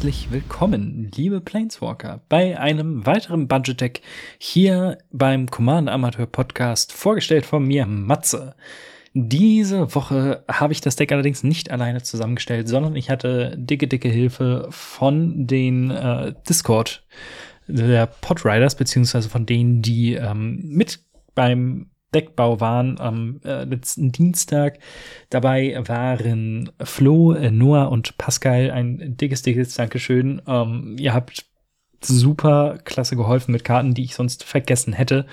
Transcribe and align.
Herzlich 0.00 0.30
willkommen, 0.30 1.10
liebe 1.14 1.42
Planeswalker, 1.42 2.22
bei 2.30 2.58
einem 2.58 3.04
weiteren 3.04 3.48
Budget 3.48 3.82
Deck 3.82 4.00
hier 4.38 4.96
beim 5.12 5.50
Command 5.50 5.90
Amateur 5.90 6.24
Podcast, 6.24 6.94
vorgestellt 6.94 7.44
von 7.44 7.66
mir, 7.66 7.84
Matze. 7.84 8.54
Diese 9.12 9.94
Woche 9.94 10.42
habe 10.50 10.72
ich 10.72 10.80
das 10.80 10.96
Deck 10.96 11.12
allerdings 11.12 11.42
nicht 11.42 11.70
alleine 11.70 12.02
zusammengestellt, 12.02 12.66
sondern 12.66 12.96
ich 12.96 13.10
hatte 13.10 13.54
dicke, 13.58 13.88
dicke 13.88 14.08
Hilfe 14.08 14.68
von 14.70 15.46
den 15.46 15.90
äh, 15.90 16.32
Discord 16.48 17.04
der 17.66 18.06
Podriders, 18.06 18.76
beziehungsweise 18.76 19.28
von 19.28 19.44
denen, 19.44 19.82
die 19.82 20.14
ähm, 20.14 20.62
mit 20.64 21.00
beim 21.34 21.90
Deckbau 22.14 22.60
waren 22.60 22.98
am 22.98 23.40
äh, 23.44 23.64
letzten 23.64 24.12
Dienstag. 24.12 24.78
Dabei 25.30 25.80
waren 25.86 26.70
Flo, 26.82 27.32
äh, 27.32 27.50
Noah 27.50 27.90
und 27.90 28.18
Pascal. 28.18 28.70
Ein 28.70 29.16
dickes, 29.16 29.42
dickes 29.42 29.74
Dankeschön. 29.74 30.42
Ähm, 30.46 30.96
ihr 30.98 31.14
habt 31.14 31.46
super 32.02 32.78
klasse 32.84 33.16
geholfen 33.16 33.52
mit 33.52 33.64
Karten, 33.64 33.94
die 33.94 34.04
ich 34.04 34.14
sonst 34.14 34.44
vergessen 34.44 34.92
hätte. 34.92 35.26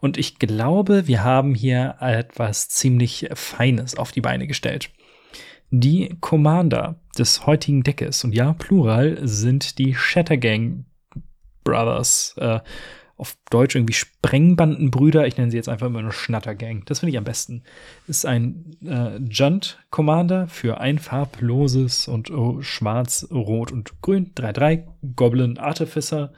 Und 0.00 0.16
ich 0.16 0.38
glaube, 0.38 1.06
wir 1.06 1.22
haben 1.22 1.54
hier 1.54 1.96
etwas 2.00 2.68
ziemlich 2.68 3.28
Feines 3.34 3.96
auf 3.96 4.12
die 4.12 4.22
Beine 4.22 4.46
gestellt. 4.46 4.90
Die 5.70 6.16
Commander 6.20 7.00
des 7.18 7.46
heutigen 7.46 7.82
Deckes, 7.82 8.24
und 8.24 8.34
ja, 8.34 8.52
plural, 8.54 9.18
sind 9.22 9.78
die 9.78 9.94
Shattergang 9.94 10.86
Brothers. 11.64 12.34
Äh, 12.38 12.60
auf 13.16 13.36
Deutsch 13.50 13.76
irgendwie 13.76 13.94
Sprengbandenbrüder. 13.94 15.26
Ich 15.26 15.36
nenne 15.36 15.50
sie 15.50 15.56
jetzt 15.56 15.68
einfach 15.68 15.86
immer 15.86 16.02
nur 16.02 16.12
Schnattergang. 16.12 16.82
Das 16.86 17.00
finde 17.00 17.10
ich 17.12 17.18
am 17.18 17.24
besten. 17.24 17.62
Ist 18.08 18.26
ein 18.26 18.76
äh, 18.84 19.18
Junt 19.18 19.78
Commander 19.90 20.48
für 20.48 20.80
ein 20.80 20.98
farbloses 20.98 22.08
und 22.08 22.30
oh, 22.30 22.60
schwarz, 22.60 23.28
rot 23.30 23.70
und 23.70 24.00
grün. 24.02 24.32
3-3 24.34 24.84
Goblin 25.14 25.58
Artificer. 25.58 26.32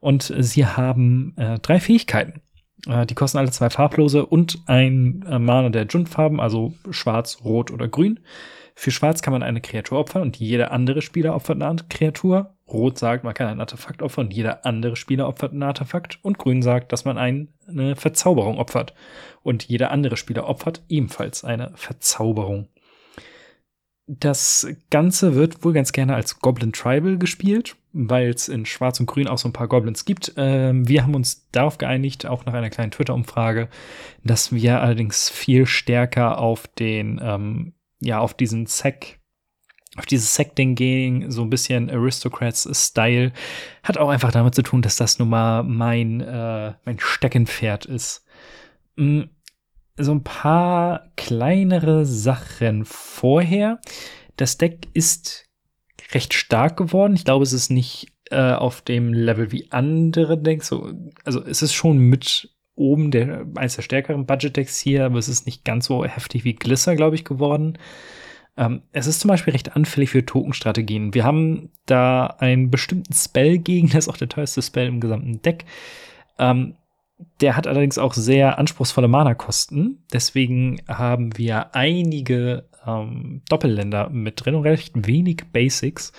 Und 0.00 0.32
sie 0.36 0.66
haben 0.66 1.34
äh, 1.36 1.58
drei 1.58 1.80
Fähigkeiten. 1.80 2.40
Äh, 2.86 3.06
die 3.06 3.14
kosten 3.14 3.38
alle 3.38 3.50
zwei 3.50 3.70
farblose 3.70 4.26
und 4.26 4.58
ein 4.66 5.24
äh, 5.28 5.38
Mana 5.38 5.70
der 5.70 5.86
Junt-Farben, 5.86 6.40
also 6.40 6.74
schwarz, 6.90 7.38
rot 7.44 7.70
oder 7.70 7.88
grün. 7.88 8.20
Für 8.74 8.90
Schwarz 8.90 9.22
kann 9.22 9.32
man 9.32 9.42
eine 9.42 9.60
Kreatur 9.60 9.98
opfern 9.98 10.22
und 10.22 10.36
jeder 10.36 10.72
andere 10.72 11.02
Spieler 11.02 11.34
opfert 11.34 11.62
eine 11.62 11.76
Kreatur. 11.88 12.54
Rot 12.72 12.98
sagt, 12.98 13.24
man 13.24 13.34
kann 13.34 13.48
ein 13.48 13.60
Artefakt 13.60 14.02
opfern 14.02 14.30
jeder 14.30 14.64
andere 14.64 14.96
Spieler 14.96 15.28
opfert 15.28 15.52
ein 15.52 15.62
Artefakt. 15.62 16.18
Und 16.22 16.38
Grün 16.38 16.62
sagt, 16.62 16.92
dass 16.92 17.04
man 17.04 17.18
eine 17.18 17.96
Verzauberung 17.96 18.58
opfert. 18.58 18.94
Und 19.42 19.64
jeder 19.64 19.90
andere 19.90 20.16
Spieler 20.16 20.48
opfert 20.48 20.82
ebenfalls 20.88 21.44
eine 21.44 21.72
Verzauberung. 21.74 22.68
Das 24.06 24.66
Ganze 24.90 25.36
wird 25.36 25.64
wohl 25.64 25.72
ganz 25.72 25.92
gerne 25.92 26.14
als 26.14 26.40
Goblin 26.40 26.72
Tribal 26.72 27.18
gespielt, 27.18 27.76
weil 27.92 28.30
es 28.30 28.48
in 28.48 28.66
Schwarz 28.66 28.98
und 28.98 29.06
Grün 29.06 29.28
auch 29.28 29.38
so 29.38 29.48
ein 29.48 29.52
paar 29.52 29.68
Goblins 29.68 30.04
gibt. 30.04 30.34
Ähm, 30.36 30.88
wir 30.88 31.04
haben 31.04 31.14
uns 31.14 31.48
darauf 31.52 31.78
geeinigt, 31.78 32.26
auch 32.26 32.44
nach 32.44 32.52
einer 32.52 32.70
kleinen 32.70 32.90
Twitter-Umfrage, 32.90 33.68
dass 34.24 34.52
wir 34.52 34.80
allerdings 34.80 35.30
viel 35.30 35.66
stärker 35.66 36.38
auf 36.38 36.66
den 36.66 37.20
ähm, 37.22 37.74
ja 38.00 38.18
auf 38.18 38.34
diesen 38.34 38.66
Sack 38.66 39.20
auf 39.96 40.06
dieses 40.06 40.34
Sack-Ding 40.34 40.74
gehen, 40.74 41.30
so 41.30 41.42
ein 41.42 41.50
bisschen 41.50 41.90
Aristocrats-Style, 41.90 43.32
hat 43.82 43.98
auch 43.98 44.08
einfach 44.08 44.32
damit 44.32 44.54
zu 44.54 44.62
tun, 44.62 44.82
dass 44.82 44.96
das 44.96 45.18
nun 45.18 45.28
mal 45.28 45.62
mein, 45.62 46.20
äh, 46.20 46.72
mein 46.84 46.98
Steckenpferd 46.98 47.84
ist. 47.86 48.24
Mm, 48.96 49.22
so 49.96 50.12
ein 50.12 50.24
paar 50.24 51.10
kleinere 51.16 52.06
Sachen 52.06 52.84
vorher. 52.86 53.80
Das 54.36 54.56
Deck 54.56 54.88
ist 54.94 55.46
recht 56.12 56.32
stark 56.32 56.76
geworden. 56.76 57.14
Ich 57.14 57.24
glaube, 57.24 57.42
es 57.42 57.52
ist 57.52 57.70
nicht 57.70 58.08
äh, 58.30 58.52
auf 58.52 58.80
dem 58.80 59.12
Level 59.12 59.52
wie 59.52 59.70
andere 59.70 60.38
Decks. 60.38 60.68
So, 60.68 60.90
also 61.24 61.44
es 61.44 61.60
ist 61.60 61.74
schon 61.74 61.98
mit 61.98 62.50
oben 62.74 63.10
der 63.10 63.46
eines 63.56 63.76
der 63.76 63.82
stärkeren 63.82 64.24
Budget-Decks 64.24 64.78
hier, 64.78 65.04
aber 65.04 65.18
es 65.18 65.28
ist 65.28 65.44
nicht 65.44 65.64
ganz 65.64 65.86
so 65.86 66.04
heftig 66.04 66.44
wie 66.44 66.54
Glisser, 66.54 66.96
glaube 66.96 67.16
ich, 67.16 67.24
geworden. 67.24 67.78
Ähm, 68.56 68.82
es 68.92 69.06
ist 69.06 69.20
zum 69.20 69.28
Beispiel 69.28 69.52
recht 69.52 69.76
anfällig 69.76 70.10
für 70.10 70.24
Tokenstrategien. 70.24 71.14
Wir 71.14 71.24
haben 71.24 71.70
da 71.86 72.26
einen 72.26 72.70
bestimmten 72.70 73.12
Spell 73.14 73.58
gegen, 73.58 73.88
das 73.92 74.06
ist 74.06 74.08
auch 74.08 74.16
der 74.16 74.28
teuerste 74.28 74.62
Spell 74.62 74.86
im 74.86 75.00
gesamten 75.00 75.40
Deck. 75.42 75.64
Ähm, 76.38 76.76
der 77.40 77.56
hat 77.56 77.66
allerdings 77.66 77.98
auch 77.98 78.14
sehr 78.14 78.58
anspruchsvolle 78.58 79.08
Mana-Kosten. 79.08 80.04
Deswegen 80.12 80.82
haben 80.88 81.36
wir 81.38 81.74
einige 81.74 82.68
ähm, 82.86 83.42
Doppelländer 83.48 84.10
mit 84.10 84.44
drin 84.44 84.56
und 84.56 84.64
recht 84.64 84.92
wenig 85.06 85.44
Basics 85.52 86.12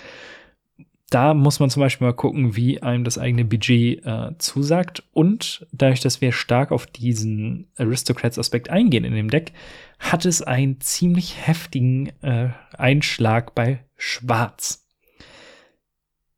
da 1.14 1.32
muss 1.32 1.60
man 1.60 1.70
zum 1.70 1.80
Beispiel 1.80 2.08
mal 2.08 2.12
gucken, 2.12 2.56
wie 2.56 2.82
einem 2.82 3.04
das 3.04 3.18
eigene 3.18 3.44
Budget 3.44 4.04
äh, 4.04 4.32
zusagt. 4.38 5.04
Und 5.12 5.64
dadurch, 5.70 6.00
dass 6.00 6.20
wir 6.20 6.32
stark 6.32 6.72
auf 6.72 6.86
diesen 6.88 7.68
Aristocrats-Aspekt 7.76 8.68
eingehen 8.68 9.04
in 9.04 9.14
dem 9.14 9.30
Deck, 9.30 9.52
hat 10.00 10.24
es 10.26 10.42
einen 10.42 10.80
ziemlich 10.80 11.46
heftigen 11.46 12.08
äh, 12.22 12.48
Einschlag 12.76 13.54
bei 13.54 13.84
Schwarz. 13.96 14.84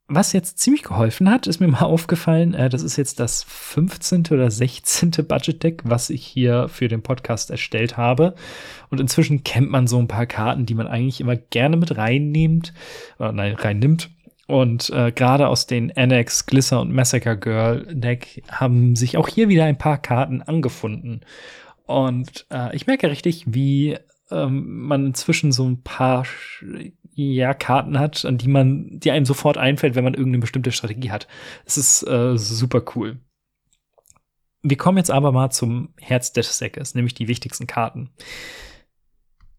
Was 0.09 0.31
jetzt 0.31 0.59
ziemlich 0.59 0.83
geholfen 0.83 1.29
hat, 1.29 1.47
ist 1.47 1.59
mir 1.59 1.67
mal 1.67 1.81
aufgefallen, 1.81 2.53
äh, 2.53 2.69
das 2.69 2.83
ist 2.83 2.97
jetzt 2.97 3.19
das 3.19 3.43
15. 3.43 4.27
oder 4.29 4.51
16. 4.51 5.09
Budget-Deck, 5.27 5.81
was 5.85 6.11
ich 6.11 6.23
hier 6.23 6.69
für 6.69 6.87
den 6.87 7.01
Podcast 7.01 7.49
erstellt 7.49 7.97
habe. 7.97 8.35
Und 8.91 9.01
inzwischen 9.01 9.43
kennt 9.43 9.71
man 9.71 9.87
so 9.87 9.97
ein 9.97 10.07
paar 10.07 10.27
Karten, 10.27 10.67
die 10.67 10.75
man 10.75 10.85
eigentlich 10.85 11.19
immer 11.19 11.35
gerne 11.35 11.77
mit 11.77 11.97
reinnimmt, 11.97 12.73
oder 13.17 13.31
nein, 13.31 13.55
reinnimmt. 13.55 14.11
Und 14.47 14.89
äh, 14.91 15.11
gerade 15.11 15.49
aus 15.49 15.67
den 15.67 15.95
Annex, 15.95 16.45
Glisser 16.45 16.79
und 16.79 16.93
Massacre 16.93 17.37
Girl 17.37 17.85
Deck 17.91 18.43
haben 18.49 18.95
sich 18.95 19.17
auch 19.17 19.27
hier 19.27 19.49
wieder 19.49 19.65
ein 19.65 19.77
paar 19.77 19.97
Karten 19.97 20.41
angefunden. 20.41 21.21
Und 21.85 22.47
äh, 22.49 22.73
ich 22.75 22.87
merke 22.87 23.11
richtig, 23.11 23.43
wie 23.47 23.97
ähm, 24.31 24.83
man 24.87 25.07
inzwischen 25.07 25.51
so 25.51 25.67
ein 25.67 25.83
paar 25.83 26.25
ja, 27.13 27.53
Karten 27.53 27.99
hat, 27.99 28.23
an 28.25 28.37
die 28.37 28.47
man, 28.47 28.99
die 28.99 29.11
einem 29.11 29.25
sofort 29.25 29.57
einfällt, 29.57 29.95
wenn 29.95 30.03
man 30.03 30.13
irgendeine 30.13 30.41
bestimmte 30.41 30.71
Strategie 30.71 31.11
hat. 31.11 31.27
Es 31.65 31.77
ist 31.77 32.07
äh, 32.07 32.37
super 32.37 32.83
cool. 32.95 33.19
Wir 34.61 34.77
kommen 34.77 34.97
jetzt 34.97 35.11
aber 35.11 35.31
mal 35.31 35.49
zum 35.49 35.93
Herz 35.97 36.31
des 36.31 36.57
Deckes, 36.59 36.95
nämlich 36.95 37.13
die 37.15 37.27
wichtigsten 37.27 37.67
Karten. 37.67 38.11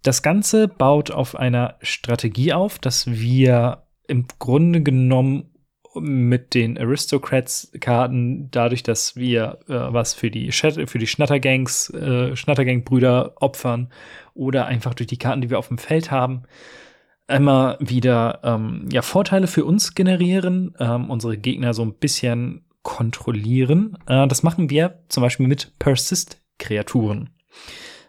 Das 0.02 0.22
Ganze 0.22 0.68
baut 0.68 1.10
auf 1.10 1.34
einer 1.34 1.76
Strategie 1.82 2.52
auf, 2.52 2.78
dass 2.78 3.06
wir 3.10 3.87
im 4.08 4.26
Grunde 4.38 4.82
genommen 4.82 5.50
mit 5.94 6.54
den 6.54 6.78
Aristocrats-Karten, 6.78 8.50
dadurch, 8.50 8.82
dass 8.82 9.16
wir 9.16 9.58
äh, 9.68 9.92
was 9.92 10.14
für 10.14 10.30
die, 10.30 10.50
für 10.52 10.98
die 10.98 11.06
Schnattergangs, 11.06 11.90
äh, 11.90 12.36
Schnattergang-Brüder 12.36 13.34
opfern 13.36 13.90
oder 14.34 14.66
einfach 14.66 14.94
durch 14.94 15.06
die 15.06 15.18
Karten, 15.18 15.40
die 15.40 15.50
wir 15.50 15.58
auf 15.58 15.68
dem 15.68 15.78
Feld 15.78 16.10
haben, 16.10 16.42
immer 17.26 17.76
wieder 17.80 18.40
ähm, 18.42 18.88
ja, 18.90 19.02
Vorteile 19.02 19.46
für 19.46 19.64
uns 19.64 19.94
generieren, 19.94 20.74
ähm, 20.78 21.10
unsere 21.10 21.36
Gegner 21.36 21.74
so 21.74 21.82
ein 21.82 21.94
bisschen 21.94 22.64
kontrollieren. 22.82 23.98
Äh, 24.06 24.26
das 24.28 24.42
machen 24.42 24.70
wir 24.70 25.02
zum 25.08 25.22
Beispiel 25.22 25.46
mit 25.46 25.78
Persist-Kreaturen. 25.78 27.30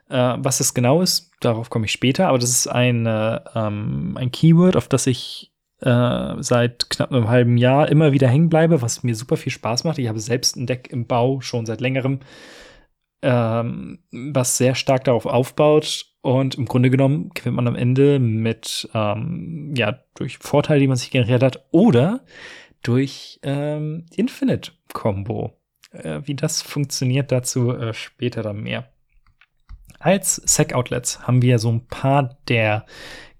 Äh, 0.09 0.35
was 0.38 0.59
das 0.59 0.73
genau 0.73 1.01
ist, 1.01 1.31
darauf 1.41 1.69
komme 1.69 1.85
ich 1.85 1.91
später, 1.91 2.29
aber 2.29 2.39
das 2.39 2.50
ist 2.50 2.68
eine, 2.68 3.44
ähm, 3.56 4.18
ein 4.18 4.31
Keyword, 4.31 4.75
auf 4.75 4.88
das 4.88 5.06
ich 5.06 5.51
äh, 5.81 6.35
seit 6.41 6.89
knapp 6.89 7.11
einem 7.11 7.29
halben 7.29 7.57
Jahr 7.57 7.89
immer 7.89 8.11
wieder 8.11 8.27
hängen 8.27 8.49
bleibe, 8.49 8.81
was 8.81 9.03
mir 9.03 9.15
super 9.15 9.37
viel 9.37 9.51
Spaß 9.51 9.83
macht. 9.83 9.97
Ich 9.97 10.07
habe 10.07 10.19
selbst 10.19 10.55
ein 10.55 10.67
Deck 10.67 10.89
im 10.91 11.07
Bau 11.07 11.41
schon 11.41 11.65
seit 11.65 11.81
längerem, 11.81 12.19
ähm, 13.21 13.99
was 14.11 14.57
sehr 14.57 14.75
stark 14.75 15.03
darauf 15.05 15.25
aufbaut. 15.25 16.05
Und 16.21 16.55
im 16.55 16.65
Grunde 16.65 16.89
genommen 16.89 17.31
gewinnt 17.33 17.55
man 17.55 17.67
am 17.67 17.75
Ende 17.75 18.19
mit, 18.19 18.89
ähm, 18.93 19.73
ja, 19.75 19.99
durch 20.15 20.37
Vorteile, 20.37 20.81
die 20.81 20.87
man 20.87 20.97
sich 20.97 21.11
generiert 21.11 21.43
hat, 21.43 21.65
oder 21.71 22.25
durch 22.83 23.39
ähm, 23.43 24.05
Infinite 24.15 24.71
Combo. 24.93 25.53
Äh, 25.91 26.21
wie 26.25 26.35
das 26.35 26.61
funktioniert, 26.61 27.31
dazu 27.31 27.71
äh, 27.71 27.93
später 27.93 28.43
dann 28.43 28.61
mehr. 28.61 28.89
Als 29.99 30.35
Sec 30.35 30.73
Outlets 30.73 31.27
haben 31.27 31.41
wir 31.41 31.59
so 31.59 31.71
ein 31.71 31.87
paar 31.87 32.37
der 32.47 32.85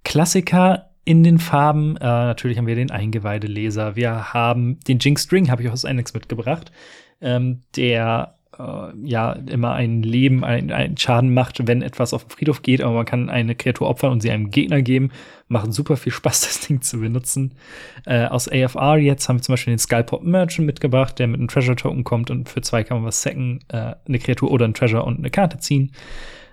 Klassiker 0.03 0.88
in 1.09 1.23
den 1.23 1.39
Farben. 1.39 1.97
Äh, 1.97 2.03
natürlich 2.03 2.59
haben 2.59 2.67
wir 2.67 2.75
den 2.75 2.91
Eingeweideleser. 2.91 3.95
Wir 3.95 4.31
haben 4.31 4.79
den 4.88 5.00
Jinx 5.00 5.23
String, 5.23 5.50
habe 5.50 5.63
ich 5.63 5.69
aus 5.71 5.83
Enix 5.83 6.13
mitgebracht, 6.13 6.71
ähm, 7.19 7.63
der 7.75 8.35
äh, 8.59 8.91
ja 9.03 9.31
immer 9.31 9.73
ein 9.73 10.03
Leben, 10.03 10.44
einen 10.44 10.97
Schaden 10.97 11.33
macht, 11.33 11.67
wenn 11.67 11.81
etwas 11.81 12.13
auf 12.13 12.25
den 12.25 12.29
Friedhof 12.29 12.61
geht, 12.61 12.83
aber 12.83 12.94
man 12.94 13.06
kann 13.07 13.31
eine 13.31 13.56
Kreatur 13.56 13.89
opfern 13.89 14.11
und 14.11 14.21
sie 14.21 14.29
einem 14.29 14.51
Gegner 14.51 14.83
geben. 14.83 15.09
Macht 15.47 15.73
super 15.73 15.97
viel 15.97 16.11
Spaß, 16.11 16.41
das 16.41 16.67
Ding 16.67 16.83
zu 16.83 17.00
benutzen. 17.00 17.56
Äh, 18.06 18.27
aus 18.27 18.47
AFR 18.47 18.97
jetzt 18.97 19.27
haben 19.27 19.38
wir 19.38 19.41
zum 19.41 19.53
Beispiel 19.53 19.73
den 19.73 19.79
Skullpop 19.79 20.21
Merchant 20.21 20.67
mitgebracht, 20.67 21.17
der 21.17 21.25
mit 21.25 21.39
einem 21.39 21.47
Treasure 21.47 21.75
Token 21.75 22.03
kommt 22.03 22.29
und 22.29 22.50
für 22.50 22.61
zwei 22.61 22.83
kann 22.83 22.97
man 22.97 23.07
was 23.07 23.23
sacken, 23.23 23.61
äh, 23.69 23.95
eine 24.07 24.19
Kreatur 24.19 24.51
oder 24.51 24.65
ein 24.65 24.75
Treasure 24.75 25.01
und 25.01 25.17
eine 25.17 25.31
Karte 25.31 25.57
ziehen. 25.57 25.91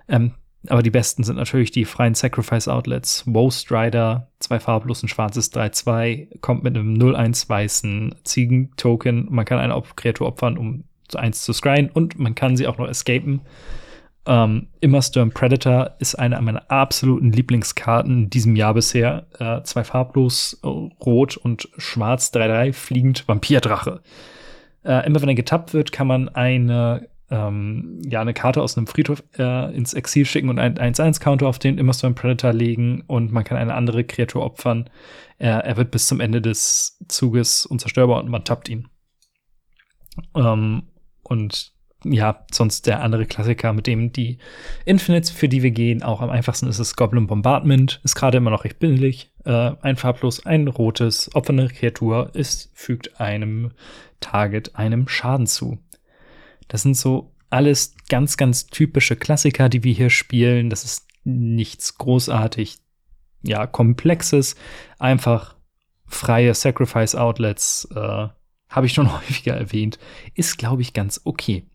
Ähm, 0.08 0.32
aber 0.68 0.82
die 0.82 0.90
besten 0.90 1.22
sind 1.22 1.36
natürlich 1.36 1.70
die 1.70 1.84
freien 1.84 2.14
Sacrifice 2.14 2.68
Outlets. 2.68 3.24
Woe 3.26 3.50
Strider, 3.50 4.30
zwei 4.40 4.58
farblos, 4.58 5.02
ein 5.02 5.08
schwarzes 5.08 5.52
3-2, 5.52 6.40
kommt 6.40 6.64
mit 6.64 6.76
einem 6.76 6.94
0-1 6.94 7.48
weißen 7.48 8.14
Ziegen-Token. 8.24 9.26
Man 9.30 9.44
kann 9.44 9.58
eine 9.58 9.80
Kreatur 9.94 10.26
opfern, 10.26 10.58
um 10.58 10.84
eins 11.14 11.42
zu 11.42 11.52
scryen 11.52 11.88
und 11.88 12.18
man 12.18 12.34
kann 12.34 12.56
sie 12.56 12.66
auch 12.66 12.78
noch 12.78 12.88
escapen. 12.88 13.42
Ähm, 14.26 14.66
Immersturm 14.80 15.30
Predator 15.30 15.92
ist 16.00 16.16
eine 16.16 16.40
meiner 16.40 16.68
absoluten 16.68 17.30
Lieblingskarten 17.30 18.24
in 18.24 18.30
diesem 18.30 18.56
Jahr 18.56 18.74
bisher. 18.74 19.26
Äh, 19.38 19.62
zwei 19.62 19.84
farblos, 19.84 20.60
rot 20.64 21.36
und 21.36 21.68
schwarz, 21.76 22.32
3-3, 22.34 22.72
fliegend 22.72 23.28
Vampirdrache. 23.28 24.00
Äh, 24.84 25.06
immer 25.06 25.22
wenn 25.22 25.28
er 25.28 25.36
getappt 25.36 25.74
wird, 25.74 25.92
kann 25.92 26.08
man 26.08 26.28
eine, 26.28 27.08
ähm, 27.30 28.00
ja, 28.04 28.20
eine 28.20 28.34
Karte 28.34 28.62
aus 28.62 28.76
einem 28.76 28.86
Friedhof 28.86 29.22
äh, 29.38 29.74
ins 29.74 29.94
Exil 29.94 30.24
schicken 30.24 30.48
und 30.48 30.58
einen 30.58 30.76
1-1-Counter 30.76 31.46
auf 31.46 31.58
den 31.58 31.78
Immersturm 31.78 32.14
Predator 32.14 32.52
legen 32.52 33.02
und 33.06 33.32
man 33.32 33.44
kann 33.44 33.58
eine 33.58 33.74
andere 33.74 34.04
Kreatur 34.04 34.44
opfern. 34.44 34.88
er 35.38 35.76
wird 35.76 35.90
bis 35.90 36.06
zum 36.06 36.20
Ende 36.20 36.40
des 36.40 36.98
Zuges 37.08 37.66
unzerstörbar 37.66 38.20
und 38.22 38.30
man 38.30 38.44
tappt 38.44 38.68
ihn. 38.68 38.88
Ähm, 40.34 40.84
und 41.22 41.72
ja, 42.04 42.44
sonst 42.52 42.86
der 42.86 43.02
andere 43.02 43.26
Klassiker, 43.26 43.72
mit 43.72 43.86
dem 43.86 44.12
die 44.12 44.38
Infinites, 44.84 45.30
für 45.30 45.48
die 45.48 45.62
wir 45.62 45.70
gehen, 45.70 46.02
auch 46.02 46.20
am 46.20 46.30
einfachsten 46.30 46.68
ist 46.68 46.78
es 46.78 46.94
Goblin 46.94 47.26
Bombardment. 47.26 48.00
Ist 48.04 48.14
gerade 48.14 48.36
immer 48.38 48.50
noch 48.50 48.64
recht 48.64 48.78
billig. 48.78 49.32
Äh, 49.44 49.72
ein 49.80 49.96
farblos, 49.96 50.44
ein 50.46 50.68
rotes, 50.68 51.34
opfernde 51.34 51.68
Kreatur 51.68 52.30
ist, 52.34 52.70
fügt 52.74 53.20
einem 53.20 53.72
Target 54.20 54.76
einem 54.76 55.08
Schaden 55.08 55.46
zu. 55.46 55.78
Das 56.68 56.82
sind 56.82 56.96
so 56.96 57.32
alles 57.50 57.94
ganz, 58.08 58.36
ganz 58.36 58.66
typische 58.66 59.16
Klassiker, 59.16 59.68
die 59.68 59.84
wir 59.84 59.94
hier 59.94 60.10
spielen. 60.10 60.70
Das 60.70 60.84
ist 60.84 61.06
nichts 61.24 61.98
großartig, 61.98 62.78
ja, 63.42 63.66
komplexes. 63.66 64.56
Einfach 64.98 65.56
freie 66.06 66.54
Sacrifice 66.54 67.14
Outlets, 67.14 67.88
äh, 67.94 68.28
habe 68.68 68.86
ich 68.86 68.92
schon 68.92 69.12
häufiger 69.16 69.54
erwähnt, 69.54 69.98
ist, 70.34 70.58
glaube 70.58 70.82
ich, 70.82 70.92
ganz 70.92 71.20
okay. 71.24 71.66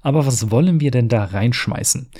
Aber 0.00 0.26
was 0.26 0.50
wollen 0.50 0.80
wir 0.80 0.90
denn 0.90 1.08
da 1.08 1.24
reinschmeißen? 1.24 2.10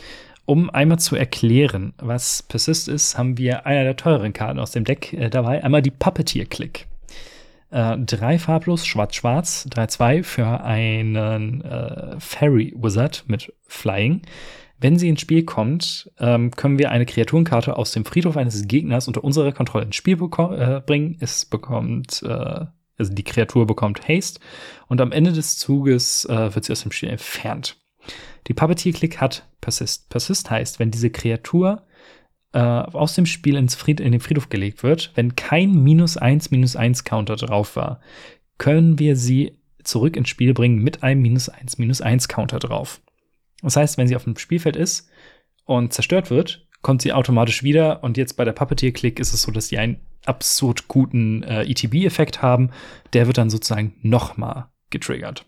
Um 0.44 0.70
einmal 0.70 0.98
zu 0.98 1.14
erklären, 1.14 1.92
was 1.98 2.42
Persist 2.42 2.88
ist, 2.88 3.18
haben 3.18 3.36
wir 3.36 3.66
einer 3.66 3.84
der 3.84 3.96
teureren 3.96 4.32
Karten 4.32 4.58
aus 4.58 4.70
dem 4.70 4.84
Deck 4.84 5.12
äh, 5.12 5.28
dabei. 5.28 5.62
Einmal 5.62 5.82
die 5.82 5.90
Puppeteer-Click. 5.90 6.87
Äh, 7.70 8.38
farblos, 8.38 8.86
schwarz-schwarz, 8.86 9.68
3-2 9.70 10.22
für 10.22 10.60
einen 10.62 11.62
äh, 11.62 12.18
Fairy 12.18 12.74
Wizard 12.76 13.24
mit 13.26 13.52
Flying. 13.66 14.22
Wenn 14.80 14.98
sie 14.98 15.08
ins 15.08 15.20
Spiel 15.20 15.44
kommt, 15.44 16.10
ähm, 16.18 16.52
können 16.52 16.78
wir 16.78 16.90
eine 16.90 17.04
Kreaturenkarte 17.04 17.76
aus 17.76 17.92
dem 17.92 18.04
Friedhof 18.04 18.36
eines 18.36 18.68
Gegners 18.68 19.08
unter 19.08 19.24
unserer 19.24 19.52
Kontrolle 19.52 19.86
ins 19.86 19.96
Spiel 19.96 20.14
äh, 20.14 20.80
bringen. 20.80 21.16
Es 21.20 21.44
bekommt 21.44 22.22
äh, 22.22 22.66
also 22.98 23.12
die 23.12 23.24
Kreatur 23.24 23.66
bekommt 23.66 24.08
Haste 24.08 24.40
und 24.88 25.00
am 25.00 25.12
Ende 25.12 25.32
des 25.32 25.56
Zuges 25.56 26.24
äh, 26.26 26.54
wird 26.54 26.64
sie 26.64 26.72
aus 26.72 26.82
dem 26.82 26.92
Spiel 26.92 27.08
entfernt. 27.08 27.76
Die 28.46 28.54
Puppeteer-Click 28.54 29.20
hat 29.20 29.46
Persist. 29.60 30.08
Persist 30.08 30.50
heißt, 30.50 30.78
wenn 30.78 30.90
diese 30.90 31.10
Kreatur 31.10 31.82
äh, 32.52 32.58
aus 32.58 33.14
dem 33.14 33.26
Spiel 33.26 33.56
ins 33.56 33.74
Fried 33.74 34.00
in 34.00 34.12
den 34.12 34.20
Friedhof 34.20 34.48
gelegt 34.48 34.82
wird, 34.82 35.12
wenn 35.14 35.36
kein 35.36 35.72
minus 35.82 36.16
1 36.16 36.50
minus 36.50 36.76
1 36.76 37.04
Counter 37.04 37.36
drauf 37.36 37.76
war, 37.76 38.00
können 38.56 38.98
wir 38.98 39.16
sie 39.16 39.58
zurück 39.82 40.16
ins 40.16 40.28
Spiel 40.28 40.54
bringen 40.54 40.82
mit 40.82 41.02
einem 41.02 41.22
minus 41.22 41.48
1 41.48 41.78
minus 41.78 42.00
1 42.00 42.28
Counter 42.28 42.58
drauf. 42.58 43.00
Das 43.62 43.76
heißt, 43.76 43.98
wenn 43.98 44.08
sie 44.08 44.16
auf 44.16 44.24
dem 44.24 44.36
Spielfeld 44.36 44.76
ist 44.76 45.08
und 45.64 45.92
zerstört 45.92 46.30
wird, 46.30 46.66
kommt 46.82 47.02
sie 47.02 47.12
automatisch 47.12 47.62
wieder 47.62 48.04
und 48.04 48.16
jetzt 48.16 48.34
bei 48.34 48.44
der 48.44 48.52
Puppeteer-Click 48.52 49.18
ist 49.18 49.34
es 49.34 49.42
so, 49.42 49.50
dass 49.50 49.68
sie 49.68 49.78
einen 49.78 50.00
absurd 50.24 50.88
guten 50.88 51.42
äh, 51.42 51.64
ETB-Effekt 51.64 52.42
haben. 52.42 52.70
Der 53.12 53.26
wird 53.26 53.38
dann 53.38 53.50
sozusagen 53.50 53.94
noch 54.02 54.36
mal 54.36 54.70
getriggert. 54.90 55.46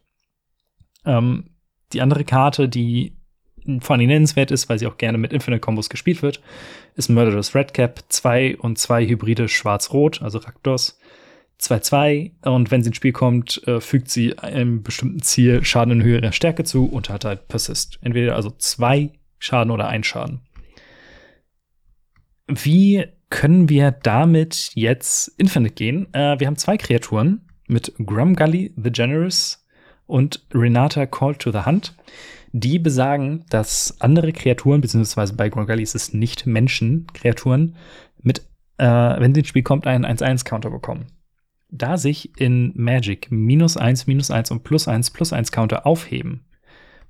Ähm, 1.04 1.50
die 1.92 2.00
andere 2.00 2.24
Karte, 2.24 2.68
die 2.68 3.16
vor 3.80 3.96
allem 3.96 4.06
nennenswert 4.06 4.50
ist, 4.50 4.68
weil 4.68 4.78
sie 4.78 4.86
auch 4.86 4.98
gerne 4.98 5.18
mit 5.18 5.32
Infinite 5.32 5.60
Combos 5.60 5.90
gespielt 5.90 6.22
wird, 6.22 6.40
ist 6.96 7.08
Murderous 7.08 7.54
Redcap. 7.54 8.04
2 8.08 8.56
und 8.58 8.78
2 8.78 9.06
Hybride 9.06 9.48
Schwarz-Rot, 9.48 10.22
also 10.22 10.38
Raktos. 10.38 10.98
2-2 11.60 12.32
und 12.42 12.70
wenn 12.70 12.82
sie 12.82 12.88
ins 12.88 12.96
Spiel 12.96 13.12
kommt, 13.12 13.66
äh, 13.66 13.80
fügt 13.80 14.10
sie 14.10 14.38
einem 14.38 14.82
bestimmten 14.82 15.20
Ziel 15.22 15.62
Schaden 15.64 15.92
in 15.92 16.02
Höhe 16.02 16.20
der 16.20 16.32
Stärke 16.32 16.64
zu 16.64 16.86
und 16.86 17.10
hat 17.10 17.24
halt 17.24 17.48
Persist. 17.48 17.98
Entweder 18.00 18.34
also 18.34 18.50
zwei 18.50 19.12
Schaden 19.38 19.70
oder 19.70 19.88
ein 19.88 20.02
Schaden. 20.02 20.40
Wie 22.46 23.04
können 23.28 23.68
wir 23.68 23.92
damit 23.92 24.70
jetzt 24.74 25.28
Infinite 25.38 25.74
gehen? 25.74 26.12
Äh, 26.14 26.40
wir 26.40 26.46
haben 26.46 26.56
zwei 26.56 26.76
Kreaturen 26.76 27.42
mit 27.68 27.92
Grumgully 28.04 28.74
the 28.76 28.90
Generous 28.90 29.64
und 30.06 30.44
Renata 30.52 31.06
Call 31.06 31.36
to 31.36 31.52
the 31.52 31.64
Hunt. 31.64 31.94
Die 32.52 32.78
besagen, 32.78 33.44
dass 33.48 33.96
andere 34.00 34.32
Kreaturen, 34.32 34.80
beziehungsweise 34.80 35.34
bei 35.34 35.48
Grumgully 35.48 35.82
ist 35.82 35.94
es 35.94 36.12
nicht 36.12 36.46
Menschen, 36.46 37.06
Kreaturen, 37.12 37.76
mit, 38.22 38.40
äh, 38.78 38.86
wenn 38.86 39.34
sie 39.34 39.40
ins 39.40 39.48
Spiel 39.48 39.62
kommt, 39.62 39.86
einen 39.86 40.04
1-1-Counter 40.04 40.70
bekommen. 40.70 41.06
Da 41.68 41.96
sich 41.96 42.36
in 42.40 42.72
Magic 42.74 43.30
minus 43.30 43.76
1, 43.76 44.08
minus 44.08 44.30
1 44.32 44.50
und 44.50 44.64
plus 44.64 44.88
1, 44.88 45.10
plus 45.12 45.32
1 45.32 45.52
Counter 45.52 45.86
aufheben, 45.86 46.44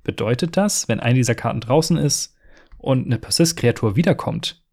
bedeutet 0.03 0.57
das, 0.57 0.87
wenn 0.87 0.99
eine 0.99 1.15
dieser 1.15 1.35
Karten 1.35 1.61
draußen 1.61 1.97
ist 1.97 2.35
und 2.77 3.05
eine 3.05 3.17
Persist-Kreatur 3.17 3.95
wiederkommt, 3.95 4.63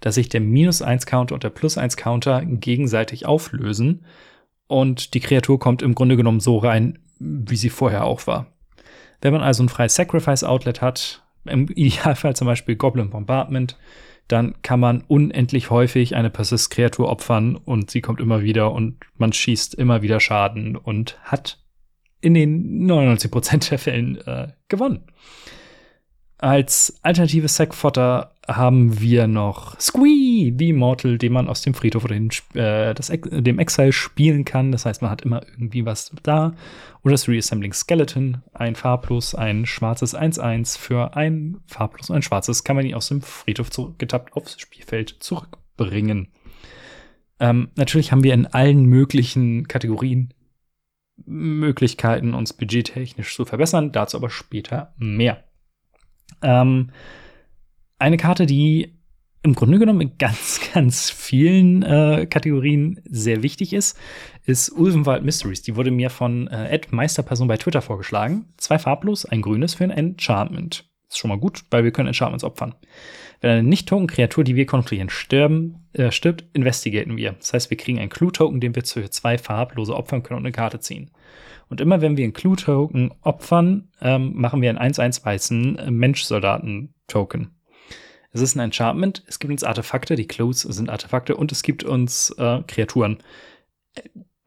dass 0.00 0.16
sich 0.16 0.28
der 0.28 0.40
Minus-1-Counter 0.40 1.34
und 1.34 1.44
der 1.44 1.50
Plus-1-Counter 1.50 2.44
gegenseitig 2.44 3.26
auflösen 3.26 4.04
und 4.66 5.14
die 5.14 5.20
Kreatur 5.20 5.58
kommt 5.58 5.82
im 5.82 5.94
Grunde 5.94 6.16
genommen 6.16 6.40
so 6.40 6.58
rein, 6.58 6.98
wie 7.18 7.56
sie 7.56 7.70
vorher 7.70 8.04
auch 8.04 8.26
war. 8.26 8.54
Wenn 9.24 9.32
man 9.32 9.42
also 9.42 9.62
ein 9.62 9.70
freies 9.70 9.94
Sacrifice-Outlet 9.94 10.82
hat, 10.82 11.22
im 11.46 11.66
Idealfall 11.74 12.36
zum 12.36 12.46
Beispiel 12.46 12.76
Goblin 12.76 13.08
Bombardment, 13.08 13.78
dann 14.28 14.54
kann 14.60 14.80
man 14.80 15.02
unendlich 15.08 15.70
häufig 15.70 16.14
eine 16.14 16.28
Persist-Kreatur 16.28 17.08
opfern 17.08 17.56
und 17.56 17.90
sie 17.90 18.02
kommt 18.02 18.20
immer 18.20 18.42
wieder 18.42 18.72
und 18.72 18.98
man 19.16 19.32
schießt 19.32 19.76
immer 19.76 20.02
wieder 20.02 20.20
Schaden 20.20 20.76
und 20.76 21.18
hat 21.22 21.58
in 22.20 22.34
den 22.34 22.86
99% 22.86 23.70
der 23.70 23.78
Fällen 23.78 24.18
äh, 24.26 24.48
gewonnen. 24.68 25.06
Als 26.36 26.98
alternative 27.00 27.48
Sackfotter 27.48 28.33
haben 28.46 29.00
wir 29.00 29.26
noch 29.26 29.78
Squee, 29.80 30.54
the 30.56 30.70
Immortal, 30.70 31.18
den 31.18 31.32
man 31.32 31.48
aus 31.48 31.62
dem 31.62 31.74
Friedhof 31.74 32.04
oder 32.04 32.14
den, 32.14 32.30
äh, 32.54 32.94
das, 32.94 33.08
dem 33.08 33.58
Exile 33.58 33.92
spielen 33.92 34.44
kann. 34.44 34.72
Das 34.72 34.84
heißt, 34.84 35.02
man 35.02 35.10
hat 35.10 35.22
immer 35.22 35.42
irgendwie 35.52 35.86
was 35.86 36.12
da. 36.22 36.54
Oder 37.02 37.12
das 37.12 37.28
Reassembling 37.28 37.72
Skeleton, 37.72 38.42
ein 38.52 38.74
farblos, 38.74 39.34
ein 39.34 39.66
schwarzes 39.66 40.16
1-1 40.16 40.78
für 40.78 41.16
ein 41.16 41.58
farblos 41.66 42.10
und 42.10 42.16
ein 42.16 42.22
schwarzes, 42.22 42.64
kann 42.64 42.76
man 42.76 42.86
ihn 42.86 42.94
aus 42.94 43.08
dem 43.08 43.22
Friedhof 43.22 43.70
getappt 43.98 44.34
aufs 44.34 44.60
Spielfeld 44.60 45.16
zurückbringen. 45.20 46.28
Ähm, 47.40 47.70
natürlich 47.76 48.12
haben 48.12 48.24
wir 48.24 48.34
in 48.34 48.46
allen 48.46 48.84
möglichen 48.84 49.68
Kategorien 49.68 50.32
Möglichkeiten, 51.24 52.34
uns 52.34 52.52
budgettechnisch 52.52 53.34
zu 53.34 53.44
verbessern. 53.44 53.92
Dazu 53.92 54.16
aber 54.16 54.30
später 54.30 54.94
mehr. 54.98 55.44
Ähm, 56.42 56.90
eine 58.04 58.18
Karte, 58.18 58.44
die 58.44 58.98
im 59.42 59.54
Grunde 59.54 59.78
genommen 59.78 60.02
in 60.02 60.18
ganz, 60.18 60.60
ganz 60.74 61.10
vielen 61.10 61.82
äh, 61.82 62.26
Kategorien 62.28 63.00
sehr 63.04 63.42
wichtig 63.42 63.72
ist, 63.72 63.98
ist 64.44 64.70
Ulvenwald 64.70 65.24
Mysteries. 65.24 65.62
Die 65.62 65.74
wurde 65.74 65.90
mir 65.90 66.10
von 66.10 66.48
äh, 66.48 66.68
Ed 66.68 66.92
Meisterperson 66.92 67.48
bei 67.48 67.56
Twitter 67.56 67.80
vorgeschlagen. 67.80 68.46
Zwei 68.58 68.78
farblos, 68.78 69.24
ein 69.24 69.40
grünes 69.40 69.74
für 69.74 69.84
ein 69.84 69.90
Enchantment. 69.90 70.84
Ist 71.08 71.18
schon 71.18 71.30
mal 71.30 71.38
gut, 71.38 71.64
weil 71.70 71.84
wir 71.84 71.92
können 71.92 72.08
Enchantments 72.08 72.44
opfern. 72.44 72.74
Wenn 73.40 73.50
eine 73.50 73.62
Nicht-Token-Kreatur, 73.62 74.44
die 74.44 74.54
wir 74.54 74.66
kontrollieren, 74.66 75.08
sterben, 75.08 75.86
äh, 75.94 76.10
stirbt, 76.10 76.44
investigaten 76.52 77.16
wir. 77.16 77.32
Das 77.32 77.54
heißt, 77.54 77.70
wir 77.70 77.78
kriegen 77.78 77.98
einen 77.98 78.10
Clue-Token, 78.10 78.60
den 78.60 78.74
wir 78.74 78.84
zu 78.84 79.08
zwei 79.08 79.38
farblose 79.38 79.96
opfern 79.96 80.22
können 80.22 80.38
und 80.38 80.44
eine 80.44 80.52
Karte 80.52 80.80
ziehen. 80.80 81.10
Und 81.70 81.80
immer 81.80 82.02
wenn 82.02 82.18
wir 82.18 82.24
einen 82.24 82.34
Clue-Token 82.34 83.12
opfern, 83.22 83.88
ähm, 84.02 84.32
machen 84.34 84.60
wir 84.60 84.68
einen 84.68 84.92
1-1 84.92 85.24
weißen 85.24 85.78
Mensch-Soldaten-Token. 85.88 87.50
Es 88.34 88.40
ist 88.40 88.56
ein 88.56 88.60
Enchantment, 88.60 89.22
es 89.28 89.38
gibt 89.38 89.52
uns 89.52 89.62
Artefakte, 89.62 90.16
die 90.16 90.26
Clues 90.26 90.62
sind 90.62 90.90
Artefakte 90.90 91.36
und 91.36 91.52
es 91.52 91.62
gibt 91.62 91.84
uns 91.84 92.30
äh, 92.36 92.62
Kreaturen. 92.66 93.18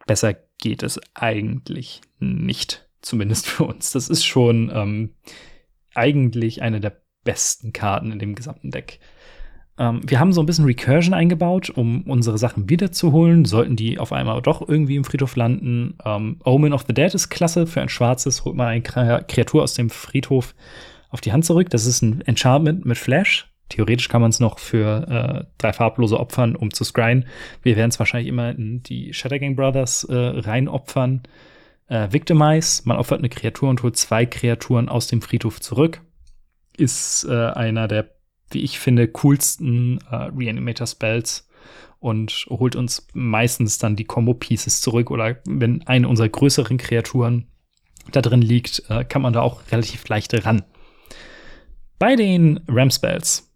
Besser 0.05 0.35
geht 0.59 0.83
es 0.83 0.99
eigentlich 1.13 2.01
nicht, 2.19 2.85
zumindest 3.01 3.47
für 3.47 3.63
uns. 3.63 3.93
Das 3.93 4.09
ist 4.09 4.25
schon 4.25 4.69
ähm, 4.73 5.15
eigentlich 5.95 6.61
eine 6.61 6.81
der 6.81 7.01
besten 7.23 7.71
Karten 7.71 8.11
in 8.11 8.19
dem 8.19 8.35
gesamten 8.35 8.71
Deck. 8.71 8.99
Ähm, 9.77 10.01
wir 10.05 10.19
haben 10.19 10.33
so 10.33 10.41
ein 10.41 10.45
bisschen 10.45 10.65
Recursion 10.65 11.13
eingebaut, 11.13 11.69
um 11.69 12.01
unsere 12.03 12.37
Sachen 12.37 12.69
wiederzuholen. 12.69 13.45
Sollten 13.45 13.77
die 13.77 13.99
auf 13.99 14.11
einmal 14.11 14.41
doch 14.41 14.67
irgendwie 14.67 14.97
im 14.97 15.05
Friedhof 15.05 15.37
landen. 15.37 15.97
Ähm, 16.03 16.41
Omen 16.43 16.73
of 16.73 16.83
the 16.87 16.93
Dead 16.93 17.13
ist 17.13 17.29
klasse. 17.29 17.67
Für 17.67 17.81
ein 17.81 17.89
schwarzes 17.89 18.43
holt 18.43 18.57
man 18.57 18.67
eine 18.67 18.81
Kreatur 18.81 19.63
aus 19.63 19.75
dem 19.75 19.89
Friedhof 19.89 20.55
auf 21.09 21.21
die 21.21 21.31
Hand 21.31 21.45
zurück. 21.45 21.69
Das 21.69 21.85
ist 21.85 22.01
ein 22.01 22.19
Enchantment 22.19 22.85
mit 22.85 22.97
Flash. 22.97 23.49
Theoretisch 23.69 24.09
kann 24.09 24.21
man 24.21 24.29
es 24.29 24.39
noch 24.39 24.59
für 24.59 25.07
äh, 25.07 25.45
drei 25.57 25.73
farblose 25.73 26.19
opfern, 26.19 26.55
um 26.55 26.73
zu 26.73 26.83
scryen. 26.83 27.25
Wir 27.63 27.75
werden 27.75 27.89
es 27.89 27.99
wahrscheinlich 27.99 28.29
immer 28.29 28.51
in 28.51 28.81
die 28.83 29.13
Shattergang 29.13 29.55
Brothers 29.55 30.05
äh, 30.05 30.15
reinopfern. 30.15 31.23
Äh, 31.87 32.07
Victimize, 32.11 32.83
man 32.85 32.97
opfert 32.97 33.19
eine 33.19 33.29
Kreatur 33.29 33.69
und 33.69 33.83
holt 33.83 33.97
zwei 33.97 34.25
Kreaturen 34.25 34.89
aus 34.89 35.07
dem 35.07 35.21
Friedhof 35.21 35.59
zurück. 35.59 36.01
Ist 36.77 37.25
äh, 37.29 37.33
einer 37.33 37.87
der 37.87 38.17
wie 38.51 38.61
ich 38.61 38.79
finde, 38.79 39.07
coolsten 39.07 39.99
äh, 40.09 40.15
Reanimator-Spells 40.15 41.47
und 41.99 42.45
holt 42.49 42.75
uns 42.75 43.07
meistens 43.13 43.77
dann 43.77 43.95
die 43.95 44.05
Combo-Pieces 44.05 44.81
zurück. 44.81 45.11
Oder 45.11 45.37
wenn 45.45 45.85
eine 45.87 46.07
unserer 46.07 46.29
größeren 46.29 46.77
Kreaturen 46.77 47.47
da 48.11 48.21
drin 48.21 48.41
liegt, 48.41 48.83
äh, 48.89 49.03
kann 49.03 49.21
man 49.21 49.33
da 49.33 49.41
auch 49.41 49.63
relativ 49.71 50.07
leicht 50.07 50.33
ran. 50.45 50.63
Bei 51.99 52.15
den 52.15 52.61
Ram-Spells, 52.67 53.46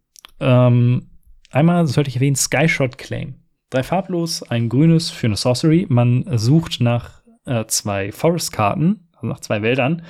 ähm, 0.41 1.09
einmal 1.49 1.87
sollte 1.87 2.09
ich 2.09 2.15
erwähnen, 2.15 2.35
Skyshot 2.35 2.97
Claim. 2.97 3.35
Drei 3.69 3.83
farblos, 3.83 4.43
ein 4.43 4.67
grünes 4.67 5.09
für 5.09 5.27
eine 5.27 5.37
Sorcery. 5.37 5.85
Man 5.89 6.25
sucht 6.37 6.81
nach 6.81 7.21
äh, 7.45 7.65
zwei 7.67 8.11
Forest-Karten, 8.11 9.07
also 9.13 9.27
nach 9.27 9.39
zwei 9.39 9.61
Wäldern, 9.61 10.03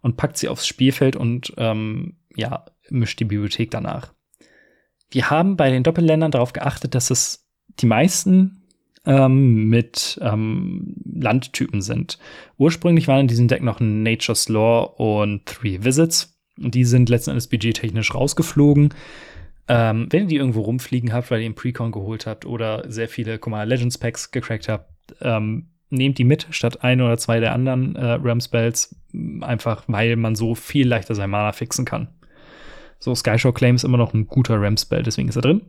und 0.00 0.16
packt 0.16 0.38
sie 0.38 0.48
aufs 0.48 0.66
Spielfeld 0.66 1.16
und 1.16 1.52
ähm, 1.56 2.18
ja, 2.36 2.66
mischt 2.88 3.18
die 3.18 3.24
Bibliothek 3.24 3.70
danach 3.70 4.12
wir 5.10 5.30
haben 5.30 5.56
bei 5.56 5.70
den 5.70 5.82
Doppelländern 5.82 6.30
darauf 6.30 6.52
geachtet, 6.52 6.94
dass 6.94 7.10
es 7.10 7.46
die 7.80 7.86
meisten 7.86 8.62
ähm, 9.04 9.68
mit 9.68 10.18
ähm, 10.22 10.94
Landtypen 11.04 11.82
sind. 11.82 12.18
Ursprünglich 12.58 13.08
waren 13.08 13.20
in 13.20 13.28
diesem 13.28 13.48
Deck 13.48 13.62
noch 13.62 13.80
Nature's 13.80 14.48
Law 14.48 14.84
und 14.96 15.46
Three 15.46 15.82
Visits. 15.82 16.38
Die 16.56 16.84
sind 16.84 17.08
letzten 17.08 17.30
Endes 17.30 17.48
budgettechnisch 17.48 18.14
rausgeflogen. 18.14 18.94
Ähm, 19.72 20.08
wenn 20.10 20.22
ihr 20.22 20.28
die 20.28 20.36
irgendwo 20.36 20.62
rumfliegen 20.62 21.12
habt, 21.12 21.30
weil 21.30 21.42
ihr 21.42 21.46
im 21.46 21.54
Precon 21.54 21.92
geholt 21.92 22.26
habt 22.26 22.44
oder 22.44 22.90
sehr 22.90 23.08
viele 23.08 23.38
Commander 23.38 23.66
Legends 23.66 23.98
Packs 23.98 24.32
gecrackt 24.32 24.68
habt, 24.68 24.90
ähm, 25.20 25.68
nehmt 25.90 26.18
die 26.18 26.24
mit 26.24 26.48
statt 26.50 26.82
ein 26.82 27.00
oder 27.00 27.16
zwei 27.18 27.38
der 27.38 27.52
anderen 27.52 27.94
äh, 27.94 28.18
Ram 28.20 28.40
Spells, 28.40 28.96
einfach 29.42 29.84
weil 29.86 30.16
man 30.16 30.34
so 30.34 30.56
viel 30.56 30.88
leichter 30.88 31.14
sein 31.14 31.30
Mana 31.30 31.52
fixen 31.52 31.84
kann. 31.84 32.08
So, 32.98 33.14
Skyshow 33.14 33.52
Claim 33.52 33.76
ist 33.76 33.84
immer 33.84 33.96
noch 33.96 34.12
ein 34.12 34.26
guter 34.26 34.60
Ram-Spell, 34.60 35.04
deswegen 35.04 35.28
ist 35.28 35.36
er 35.36 35.42
drin. 35.42 35.62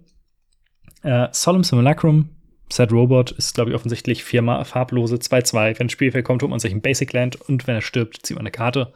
Äh, 1.03 1.27
Solemn 1.31 1.63
Simulacrum, 1.63 2.29
Set 2.72 2.91
Robot 2.91 3.29
ist, 3.29 3.53
glaube 3.53 3.70
ich, 3.70 3.75
offensichtlich 3.75 4.24
viermal 4.24 4.65
farblose 4.65 5.17
2-2. 5.17 5.77
Wenn 5.77 5.86
ein 5.86 5.89
Spielfeld 5.89 6.25
kommt, 6.25 6.41
holt 6.41 6.50
man 6.50 6.60
sich 6.60 6.74
ein 6.74 6.81
Basic 6.81 7.13
Land 7.13 7.36
und 7.36 7.67
wenn 7.67 7.75
er 7.75 7.81
stirbt, 7.81 8.25
zieht 8.25 8.36
man 8.36 8.41
eine 8.41 8.51
Karte. 8.51 8.93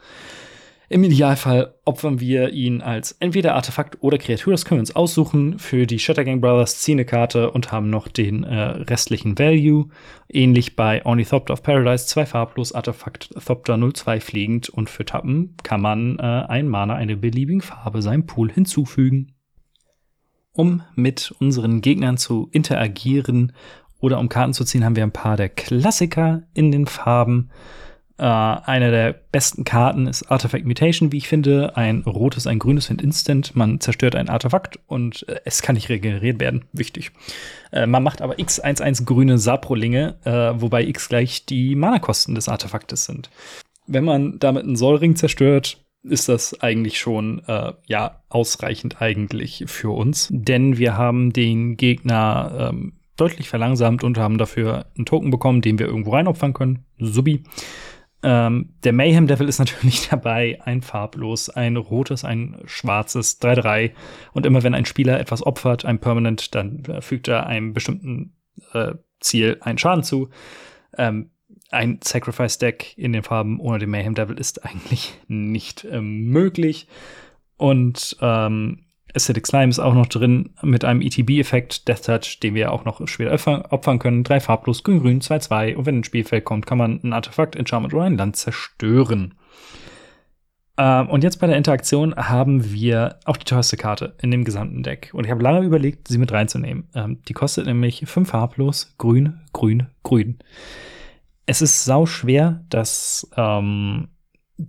Im 0.88 1.02
Idealfall 1.02 1.74
opfern 1.84 2.20
wir 2.20 2.50
ihn 2.50 2.80
als 2.80 3.12
entweder 3.18 3.56
Artefakt 3.56 3.98
oder 4.02 4.18
Kreatur, 4.18 4.52
das 4.52 4.64
können 4.64 4.78
wir 4.78 4.82
uns 4.82 4.94
aussuchen. 4.94 5.58
Für 5.58 5.84
die 5.84 5.98
Shattergang 5.98 6.40
Brothers 6.40 6.80
ziehen 6.80 6.98
eine 6.98 7.04
Karte 7.04 7.50
und 7.50 7.72
haben 7.72 7.90
noch 7.90 8.06
den 8.06 8.44
äh, 8.44 8.54
restlichen 8.56 9.36
Value. 9.36 9.88
Ähnlich 10.28 10.76
bei 10.76 11.04
Ornithopter 11.04 11.54
of 11.54 11.64
Paradise, 11.64 12.06
zwei 12.06 12.24
farblos, 12.24 12.72
Artefakt 12.72 13.30
Thopter 13.44 13.76
02 13.76 14.20
fliegend 14.20 14.68
und 14.68 14.88
für 14.88 15.04
Tappen 15.04 15.56
kann 15.64 15.80
man 15.80 16.20
äh, 16.20 16.22
ein 16.22 16.68
Mana 16.68 16.94
eine 16.94 17.16
beliebigen 17.16 17.62
Farbe 17.62 18.00
seinem 18.00 18.26
Pool 18.26 18.52
hinzufügen. 18.52 19.32
Um 20.52 20.82
mit 20.94 21.34
unseren 21.40 21.80
Gegnern 21.80 22.16
zu 22.16 22.48
interagieren 22.52 23.52
oder 23.98 24.20
um 24.20 24.28
Karten 24.28 24.52
zu 24.52 24.64
ziehen, 24.64 24.84
haben 24.84 24.96
wir 24.96 25.02
ein 25.02 25.12
paar 25.12 25.36
der 25.36 25.48
Klassiker 25.48 26.44
in 26.54 26.70
den 26.70 26.86
Farben. 26.86 27.50
Uh, 28.18 28.24
eine 28.64 28.90
der 28.90 29.12
besten 29.12 29.64
Karten 29.64 30.06
ist 30.06 30.30
Artifact 30.30 30.64
Mutation, 30.64 31.12
wie 31.12 31.18
ich 31.18 31.28
finde. 31.28 31.76
Ein 31.76 32.00
rotes, 32.00 32.46
ein 32.46 32.58
grünes 32.58 32.86
sind 32.86 33.02
Instant. 33.02 33.54
Man 33.54 33.78
zerstört 33.78 34.16
ein 34.16 34.30
Artefakt 34.30 34.78
und 34.86 35.28
äh, 35.28 35.40
es 35.44 35.60
kann 35.60 35.74
nicht 35.74 35.90
regeneriert 35.90 36.40
werden. 36.40 36.64
Wichtig. 36.72 37.12
Äh, 37.72 37.86
man 37.86 38.02
macht 38.02 38.22
aber 38.22 38.36
X11 38.36 39.04
grüne 39.04 39.36
Saprolinge, 39.36 40.16
äh, 40.24 40.58
wobei 40.58 40.86
X 40.86 41.10
gleich 41.10 41.44
die 41.44 41.74
Mana-Kosten 41.74 42.34
des 42.34 42.48
Artefaktes 42.48 43.04
sind. 43.04 43.28
Wenn 43.86 44.04
man 44.04 44.38
damit 44.38 44.64
einen 44.64 44.76
Sollring 44.76 45.14
zerstört, 45.16 45.84
ist 46.02 46.30
das 46.30 46.58
eigentlich 46.62 46.98
schon 46.98 47.42
äh, 47.46 47.74
ja 47.86 48.22
ausreichend 48.30 49.02
eigentlich 49.02 49.64
für 49.66 49.90
uns, 49.90 50.28
denn 50.30 50.78
wir 50.78 50.96
haben 50.96 51.34
den 51.34 51.76
Gegner 51.76 52.70
ähm, 52.70 52.94
deutlich 53.16 53.48
verlangsamt 53.48 54.04
und 54.04 54.18
haben 54.18 54.38
dafür 54.38 54.86
einen 54.96 55.06
Token 55.06 55.30
bekommen, 55.30 55.60
den 55.60 55.78
wir 55.78 55.86
irgendwo 55.86 56.12
reinopfern 56.12 56.52
können. 56.52 56.84
Subi. 56.98 57.42
Ähm, 58.22 58.74
der 58.84 58.92
Mayhem 58.92 59.26
Devil 59.26 59.48
ist 59.48 59.58
natürlich 59.60 60.08
dabei, 60.08 60.58
ein 60.64 60.82
farblos, 60.82 61.50
ein 61.50 61.76
rotes, 61.76 62.24
ein 62.24 62.62
schwarzes, 62.64 63.40
3-3. 63.40 63.92
Und 64.32 64.46
immer 64.46 64.62
wenn 64.62 64.74
ein 64.74 64.86
Spieler 64.86 65.20
etwas 65.20 65.44
opfert, 65.44 65.84
ein 65.84 66.00
Permanent, 66.00 66.54
dann 66.54 66.84
äh, 66.84 67.00
fügt 67.00 67.28
er 67.28 67.46
einem 67.46 67.72
bestimmten 67.72 68.34
äh, 68.72 68.94
Ziel 69.20 69.58
einen 69.60 69.78
Schaden 69.78 70.02
zu. 70.02 70.30
Ähm, 70.96 71.30
ein 71.70 71.98
Sacrifice-Deck 72.02 72.96
in 72.96 73.12
den 73.12 73.22
Farben 73.22 73.60
ohne 73.60 73.78
den 73.78 73.90
Mayhem 73.90 74.14
Devil 74.14 74.38
ist 74.38 74.64
eigentlich 74.64 75.14
nicht 75.28 75.84
ähm, 75.84 76.26
möglich. 76.28 76.88
Und 77.56 78.16
ähm, 78.20 78.85
Acidic 79.16 79.46
Slime 79.46 79.70
ist 79.70 79.78
auch 79.78 79.94
noch 79.94 80.06
drin 80.06 80.50
mit 80.62 80.84
einem 80.84 81.00
ETB-Effekt, 81.00 81.88
Death 81.88 82.04
Touch, 82.04 82.38
den 82.40 82.54
wir 82.54 82.70
auch 82.70 82.84
noch 82.84 83.06
schwer 83.08 83.32
opfern 83.32 83.98
können. 83.98 84.22
Drei 84.22 84.40
farblos, 84.40 84.84
grün, 84.84 85.00
grün, 85.00 85.20
2-2. 85.20 85.74
Und 85.74 85.86
wenn 85.86 85.98
ein 85.98 86.04
Spielfeld 86.04 86.44
kommt, 86.44 86.66
kann 86.66 86.78
man 86.78 87.00
ein 87.02 87.12
Artefakt, 87.12 87.56
Enchantment 87.56 87.94
oder 87.94 88.04
ein 88.04 88.18
Land 88.18 88.36
zerstören. 88.36 89.34
Ähm, 90.78 91.08
und 91.08 91.24
jetzt 91.24 91.40
bei 91.40 91.46
der 91.46 91.56
Interaktion 91.56 92.14
haben 92.14 92.72
wir 92.72 93.18
auch 93.24 93.38
die 93.38 93.46
teuerste 93.46 93.76
Karte 93.76 94.14
in 94.20 94.30
dem 94.30 94.44
gesamten 94.44 94.82
Deck. 94.82 95.10
Und 95.14 95.24
ich 95.24 95.30
habe 95.30 95.42
lange 95.42 95.64
überlegt, 95.64 96.08
sie 96.08 96.18
mit 96.18 96.32
reinzunehmen. 96.32 96.88
Ähm, 96.94 97.22
die 97.26 97.32
kostet 97.32 97.66
nämlich 97.66 98.02
5 98.06 98.28
farblos, 98.28 98.94
grün, 98.98 99.40
grün, 99.52 99.86
grün. 100.02 100.38
Es 101.46 101.62
ist 101.62 101.84
sau 101.84 102.06
schwer, 102.06 102.64
das 102.68 103.30
ähm, 103.36 104.08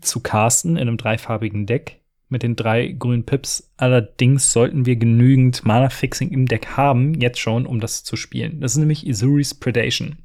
zu 0.02 0.22
casten 0.22 0.78
in 0.78 0.88
einem 0.88 0.98
dreifarbigen 0.98 1.66
Deck 1.66 2.02
mit 2.30 2.44
den 2.44 2.56
drei 2.56 2.88
grünen 2.88 3.26
Pips. 3.26 3.72
Allerdings 3.78 4.52
sollten 4.52 4.86
wir 4.86 4.96
genügend 4.96 5.66
Mana-Fixing 5.66 6.32
im 6.32 6.46
Deck 6.46 6.78
haben, 6.78 7.14
jetzt 7.16 7.40
schon, 7.40 7.66
um 7.66 7.80
das 7.80 8.04
zu 8.04 8.16
spielen. 8.16 8.60
Das 8.60 8.74
ist 8.74 8.78
nämlich 8.78 9.08
Isuri's 9.08 9.54
Predation. 9.54 10.18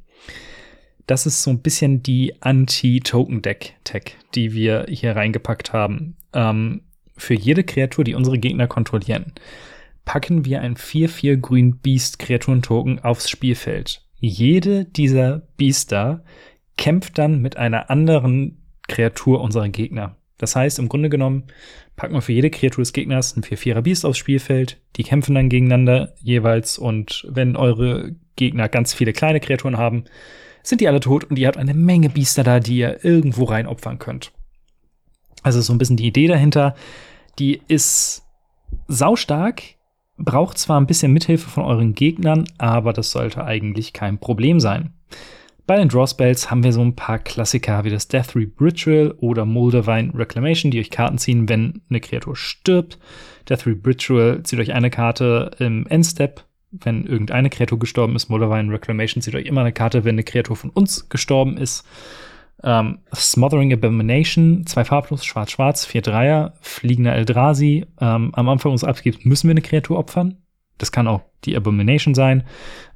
Das 1.07 1.27
ist 1.27 1.43
so 1.43 1.51
ein 1.51 1.61
bisschen 1.61 2.03
die 2.03 2.41
Anti-Token-Deck-Tech, 2.41 4.17
die 4.35 4.53
wir 4.53 4.87
hier 4.89 5.17
reingepackt 5.17 5.73
haben. 5.73 6.17
Ähm, 6.33 6.83
für 7.17 7.35
jede 7.35 7.65
Kreatur, 7.65 8.05
die 8.05 8.15
unsere 8.15 8.39
Gegner 8.39 8.67
kontrollieren, 8.67 9.33
packen 10.05 10.45
wir 10.45 10.61
ein 10.61 10.77
4-4 10.77 11.37
grün 11.37 11.79
Beast-Kreaturen-Token 11.79 13.01
aufs 13.01 13.29
Spielfeld. 13.29 14.05
Jede 14.19 14.85
dieser 14.85 15.43
Beaster 15.57 16.25
kämpft 16.77 17.19
dann 17.19 17.41
mit 17.41 17.57
einer 17.57 17.91
anderen 17.91 18.63
Kreatur 18.89 19.41
unserer 19.41 19.69
Gegner. 19.69 20.17
Das 20.43 20.57
heißt, 20.57 20.81
im 20.81 20.89
Grunde 20.89 21.09
genommen 21.09 21.45
packen 21.95 22.15
wir 22.15 22.21
für 22.21 22.33
jede 22.33 22.51
Kreatur 22.51 22.83
des 22.83 22.93
Gegners 22.93 23.37
ein 23.37 23.45
4-4er 23.45 23.83
Beast 23.83 24.05
aufs 24.05 24.19
Spielfeld. 24.19 24.81
Die 24.97 25.05
kämpfen 25.05 25.37
dann 25.37 25.49
gegeneinander 25.49 26.15
jeweils. 26.21 26.79
Und 26.79 27.25
wenn 27.31 27.55
eure 27.55 28.17
Gegner 28.35 28.69
ganz 28.69 28.93
viele 28.93 29.13
kleine 29.13 29.39
Kreaturen 29.39 29.79
haben, 29.79 30.03
sind 30.65 30.81
die 30.81 30.89
alle 30.89 30.99
tot 30.99 31.23
und 31.23 31.39
ihr 31.39 31.47
habt 31.47 31.59
eine 31.59 31.75
Menge 31.75 32.09
Biester 32.09 32.43
da, 32.43 32.59
die 32.59 32.79
ihr 32.79 33.05
irgendwo 33.05 33.45
rein 33.45 33.69
opfern 33.69 34.01
könnt. 34.01 34.33
Also 35.45 35.61
so 35.61 35.73
ein 35.73 35.79
bisschen 35.79 35.97
die 35.97 36.09
Idee 36.09 36.27
dahinter. 36.27 36.75
Die 37.39 37.63
ist 37.69 38.25
saustark, 38.89 39.63
braucht 40.17 40.59
zwar 40.59 40.81
ein 40.81 40.89
bisschen 40.89 41.13
Mithilfe 41.13 41.49
von 41.49 41.63
euren 41.63 41.95
Gegnern, 41.95 42.47
aber 42.59 42.93
das 42.93 43.13
sollte 43.13 43.45
eigentlich 43.45 43.93
kein 43.93 44.19
Problem 44.19 44.59
sein. 44.59 44.93
Bei 45.67 45.77
den 45.77 45.89
Draw 45.89 46.07
Spells 46.09 46.51
haben 46.51 46.65
wir 46.65 46.73
so 46.73 46.83
ein 46.83 46.97
paar 46.97 47.21
Klassiker 47.21 47.85
wie 47.85 47.91
das 47.91 48.09
Death 48.09 48.35
Reap 48.35 48.61
Ritual 48.61 49.15
oder 49.19 49.45
Moldavine 49.45 50.13
Reclamation, 50.13 50.73
die 50.73 50.81
euch 50.81 50.91
Karten 50.91 51.19
ziehen, 51.19 51.49
wenn 51.49 51.83
eine 51.89 52.01
Kreatur 52.01 52.35
stirbt. 52.35 52.99
Death 53.49 53.67
Reap 53.67 53.87
Ritual 53.87 54.43
zieht 54.43 54.59
euch 54.59 54.73
eine 54.73 54.91
Karte 54.91 55.53
im 55.61 55.87
Endstep, 55.87 56.45
wenn 56.73 57.07
irgendeine 57.07 57.49
Kreatur 57.49 57.79
gestorben 57.79 58.17
ist. 58.17 58.29
Moldavine 58.29 58.73
Reclamation 58.73 59.23
zieht 59.23 59.37
euch 59.37 59.47
immer 59.47 59.61
eine 59.61 59.73
Karte, 59.73 60.05
wenn 60.05 60.17
eine 60.17 60.25
Kreatur 60.25 60.57
von 60.57 60.71
uns 60.71 61.09
gestorben 61.09 61.57
ist. 61.57 61.87
Ähm, 62.65 62.99
Smothering 63.15 63.73
Abomination, 63.73 64.67
zwei 64.67 64.85
farblos, 64.85 65.25
schwarz-schwarz, 65.25 65.85
vier 65.85 66.03
Dreier, 66.03 66.55
fliegender 66.61 67.15
Eldrazi. 67.15 67.87
Ähm, 68.01 68.35
am 68.35 68.49
Anfang 68.49 68.73
unseres 68.73 68.97
Abgibs 68.97 69.25
müssen 69.25 69.49
wir 69.49 69.53
eine 69.53 69.63
Kreatur 69.63 69.99
opfern. 69.99 70.42
Das 70.79 70.93
kann 70.93 71.09
auch 71.09 71.23
die 71.45 71.57
Abomination 71.57 72.15
sein. 72.15 72.45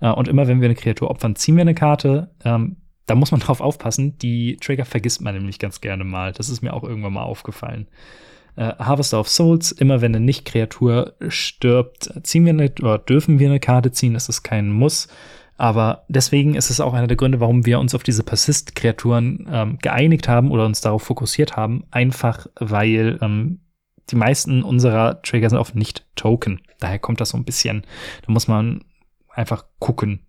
Äh, 0.00 0.10
und 0.10 0.28
immer 0.28 0.48
wenn 0.48 0.60
wir 0.60 0.66
eine 0.66 0.74
Kreatur 0.74 1.10
opfern, 1.10 1.36
ziehen 1.36 1.56
wir 1.56 1.62
eine 1.62 1.74
Karte. 1.74 2.30
Ähm, 2.44 2.76
da 3.06 3.14
muss 3.14 3.30
man 3.30 3.40
drauf 3.42 3.60
aufpassen. 3.60 4.18
Die 4.18 4.56
Trigger 4.56 4.84
vergisst 4.84 5.20
man 5.20 5.34
nämlich 5.34 5.58
ganz 5.58 5.80
gerne 5.80 6.04
mal. 6.04 6.32
Das 6.32 6.48
ist 6.48 6.62
mir 6.62 6.72
auch 6.72 6.84
irgendwann 6.84 7.14
mal 7.14 7.22
aufgefallen. 7.22 7.88
Äh, 8.56 8.72
Harvester 8.78 9.20
of 9.20 9.28
Souls, 9.28 9.72
immer 9.72 10.00
wenn 10.00 10.14
eine 10.14 10.24
Nicht-Kreatur 10.24 11.14
stirbt, 11.28 12.12
ziehen 12.22 12.44
wir 12.44 12.50
eine, 12.50 12.72
oder 12.80 12.98
dürfen 12.98 13.38
wir 13.38 13.48
eine 13.48 13.60
Karte 13.60 13.92
ziehen. 13.92 14.14
Das 14.14 14.28
ist 14.28 14.42
kein 14.42 14.70
Muss. 14.70 15.08
Aber 15.58 16.04
deswegen 16.08 16.54
ist 16.54 16.70
es 16.70 16.80
auch 16.80 16.92
einer 16.92 17.06
der 17.06 17.16
Gründe, 17.16 17.40
warum 17.40 17.64
wir 17.64 17.80
uns 17.80 17.94
auf 17.94 18.02
diese 18.02 18.22
Persist-Kreaturen 18.22 19.48
ähm, 19.50 19.78
geeinigt 19.80 20.28
haben 20.28 20.50
oder 20.50 20.66
uns 20.66 20.82
darauf 20.82 21.02
fokussiert 21.02 21.56
haben. 21.56 21.84
Einfach 21.90 22.46
weil 22.58 23.18
ähm, 23.22 23.60
die 24.10 24.16
meisten 24.16 24.62
unserer 24.62 25.22
Trigger 25.22 25.50
sind 25.50 25.58
auf 25.58 25.74
Nicht-Token. 25.74 26.60
Daher 26.78 26.98
kommt 26.98 27.20
das 27.20 27.30
so 27.30 27.36
ein 27.36 27.44
bisschen. 27.44 27.82
Da 28.26 28.32
muss 28.32 28.48
man 28.48 28.84
einfach 29.28 29.64
gucken. 29.78 30.20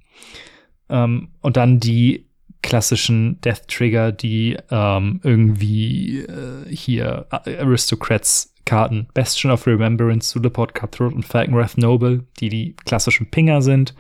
Ähm, 0.90 1.30
und 1.42 1.58
dann 1.58 1.80
die 1.80 2.26
klassischen 2.62 3.40
Death 3.42 3.68
Trigger, 3.68 4.12
die 4.12 4.58
ähm, 4.72 5.20
irgendwie 5.24 6.20
äh, 6.20 6.66
hier 6.70 7.28
äh, 7.46 7.58
Aristocrats 7.58 8.54
Karten, 8.66 9.08
Bastion 9.14 9.52
of 9.52 9.66
Remembrance, 9.66 10.30
Sulaport 10.30 10.76
Cutthroat 10.76 11.14
und 11.14 11.24
Falconwrath 11.24 11.78
Noble, 11.78 12.26
die 12.40 12.50
die 12.50 12.76
klassischen 12.86 13.32
Pinger 13.32 13.62
sind. 13.62 13.96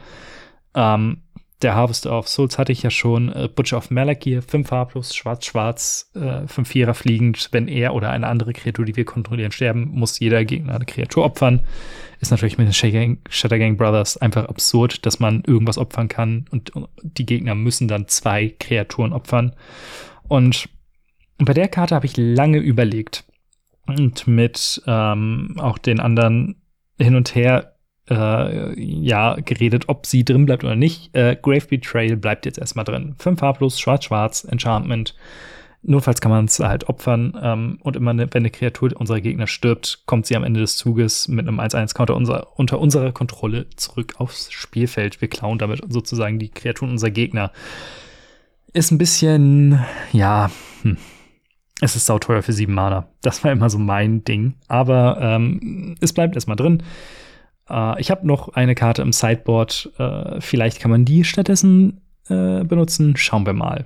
Ähm, 0.75 1.21
der 1.61 1.73
Harvester 1.73 2.17
of 2.17 2.27
Souls 2.27 2.59
hatte 2.59 2.71
ich 2.71 2.83
ja 2.83 2.91
schon. 2.91 3.31
Äh, 3.33 3.49
Butcher 3.53 3.77
of 3.77 3.89
Malakir, 3.89 4.41
5 4.41 4.67
farblos, 4.67 5.15
schwarz-schwarz, 5.15 6.11
äh, 6.15 6.47
5 6.47 6.67
Vierer 6.67 6.93
fliegend. 6.93 7.49
Wenn 7.51 7.67
er 7.67 7.95
oder 7.95 8.11
eine 8.11 8.27
andere 8.27 8.53
Kreatur, 8.53 8.85
die 8.85 8.95
wir 8.95 9.05
kontrollieren, 9.05 9.51
sterben, 9.51 9.89
muss 9.89 10.19
jeder 10.19 10.45
Gegner 10.45 10.75
eine 10.75 10.85
Kreatur 10.85 11.25
opfern. 11.25 11.61
Ist 12.19 12.31
natürlich 12.31 12.57
mit 12.57 12.67
den 12.67 12.73
Shattergang, 12.73 13.19
Shattergang 13.29 13.77
Brothers 13.77 14.17
einfach 14.17 14.45
absurd, 14.45 15.05
dass 15.05 15.19
man 15.19 15.43
irgendwas 15.45 15.77
opfern 15.77 16.07
kann 16.07 16.45
und 16.51 16.71
die 17.01 17.25
Gegner 17.25 17.55
müssen 17.55 17.87
dann 17.87 18.07
zwei 18.07 18.53
Kreaturen 18.59 19.13
opfern. 19.13 19.53
Und 20.27 20.69
bei 21.37 21.53
der 21.53 21.67
Karte 21.67 21.95
habe 21.95 22.05
ich 22.05 22.17
lange 22.17 22.57
überlegt 22.57 23.23
und 23.85 24.27
mit 24.27 24.81
ähm, 24.85 25.55
auch 25.57 25.77
den 25.77 25.99
anderen 25.99 26.61
hin 26.99 27.15
und 27.15 27.35
her 27.35 27.76
äh, 28.09 28.79
ja, 28.79 29.35
geredet, 29.35 29.85
ob 29.87 30.05
sie 30.05 30.23
drin 30.23 30.45
bleibt 30.45 30.63
oder 30.63 30.75
nicht. 30.75 31.15
Äh, 31.15 31.35
Grave 31.41 31.67
Betrayal 31.67 32.17
bleibt 32.17 32.45
jetzt 32.45 32.57
erstmal 32.57 32.85
drin. 32.85 33.15
Fünf 33.17 33.39
farblos, 33.39 33.79
schwarz-schwarz, 33.79 34.45
Enchantment. 34.45 35.15
Notfalls 35.83 36.21
kann 36.21 36.31
man 36.31 36.45
es 36.45 36.59
halt 36.59 36.89
opfern. 36.89 37.37
Ähm, 37.41 37.79
und 37.81 37.95
immer, 37.95 38.13
ne, 38.13 38.27
wenn 38.31 38.41
eine 38.41 38.49
Kreatur 38.49 38.91
unserer 38.95 39.21
Gegner 39.21 39.47
stirbt, 39.47 40.03
kommt 40.05 40.25
sie 40.25 40.35
am 40.35 40.43
Ende 40.43 40.59
des 40.59 40.77
Zuges 40.77 41.27
mit 41.27 41.47
einem 41.47 41.59
1-1-Counter 41.59 42.15
unser, 42.15 42.57
unter 42.57 42.79
unserer 42.79 43.11
Kontrolle 43.11 43.69
zurück 43.75 44.15
aufs 44.17 44.51
Spielfeld. 44.51 45.21
Wir 45.21 45.27
klauen 45.27 45.59
damit 45.59 45.81
sozusagen 45.87 46.39
die 46.39 46.49
Kreaturen 46.49 46.91
unserer 46.91 47.11
Gegner. 47.11 47.51
Ist 48.73 48.91
ein 48.91 48.97
bisschen, 48.97 49.79
ja, 50.11 50.51
hm. 50.81 50.97
Es 51.79 51.95
ist 51.95 52.07
sauteuer 52.07 52.41
für 52.41 52.53
sieben 52.53 52.73
Mana. 52.73 53.07
Das 53.21 53.43
war 53.43 53.51
immer 53.51 53.69
so 53.69 53.77
mein 53.77 54.23
Ding. 54.23 54.55
Aber 54.67 55.19
ähm, 55.21 55.95
es 56.01 56.11
bleibt 56.11 56.33
erstmal 56.33 56.55
drin. 56.57 56.81
Äh, 57.69 57.99
ich 57.99 58.11
habe 58.11 58.25
noch 58.25 58.49
eine 58.49 58.75
Karte 58.75 59.01
im 59.01 59.11
Sideboard. 59.11 59.91
Äh, 59.97 60.41
vielleicht 60.41 60.79
kann 60.79 60.91
man 60.91 61.05
die 61.05 61.23
stattdessen 61.23 62.01
äh, 62.29 62.63
benutzen. 62.63 63.15
Schauen 63.17 63.45
wir 63.45 63.53
mal. 63.53 63.85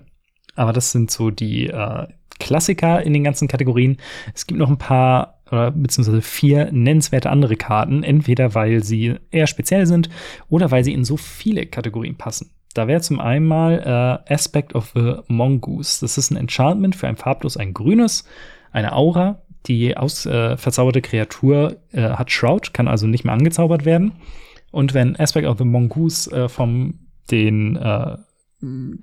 Aber 0.55 0.73
das 0.73 0.91
sind 0.91 1.11
so 1.11 1.31
die 1.31 1.67
äh, 1.67 2.07
Klassiker 2.39 3.01
in 3.03 3.13
den 3.13 3.23
ganzen 3.23 3.47
Kategorien. 3.47 3.97
Es 4.33 4.47
gibt 4.47 4.59
noch 4.59 4.69
ein 4.69 4.77
paar 4.77 5.39
oder 5.51 5.71
beziehungsweise 5.71 6.21
vier 6.21 6.71
nennenswerte 6.71 7.29
andere 7.29 7.57
Karten, 7.57 8.03
entweder 8.03 8.55
weil 8.55 8.83
sie 8.83 9.15
eher 9.31 9.47
speziell 9.47 9.85
sind 9.85 10.09
oder 10.47 10.71
weil 10.71 10.85
sie 10.85 10.93
in 10.93 11.03
so 11.03 11.17
viele 11.17 11.65
Kategorien 11.65 12.15
passen. 12.15 12.51
Da 12.73 12.87
wäre 12.87 13.01
zum 13.01 13.19
einen 13.19 13.47
mal 13.47 14.23
Aspect 14.29 14.75
of 14.75 14.93
the 14.95 15.15
Mongoose. 15.27 15.99
Das 15.99 16.17
ist 16.17 16.31
ein 16.31 16.37
Enchantment 16.37 16.95
für 16.95 17.09
ein 17.09 17.17
farblos, 17.17 17.57
ein 17.57 17.73
grünes, 17.73 18.23
eine 18.71 18.93
Aura, 18.93 19.41
die 19.67 19.95
aus, 19.95 20.25
äh, 20.25 20.57
verzauberte 20.57 21.01
Kreatur 21.01 21.77
äh, 21.91 22.01
hat 22.01 22.31
Shroud, 22.31 22.73
kann 22.73 22.87
also 22.87 23.07
nicht 23.07 23.23
mehr 23.23 23.33
angezaubert 23.33 23.85
werden. 23.85 24.13
Und 24.71 24.93
wenn 24.93 25.19
Aspect 25.19 25.47
of 25.47 25.57
the 25.57 25.65
Mongoose 25.65 26.31
äh, 26.31 26.49
vom 26.49 26.99
den 27.29 27.75
äh, 27.75 28.17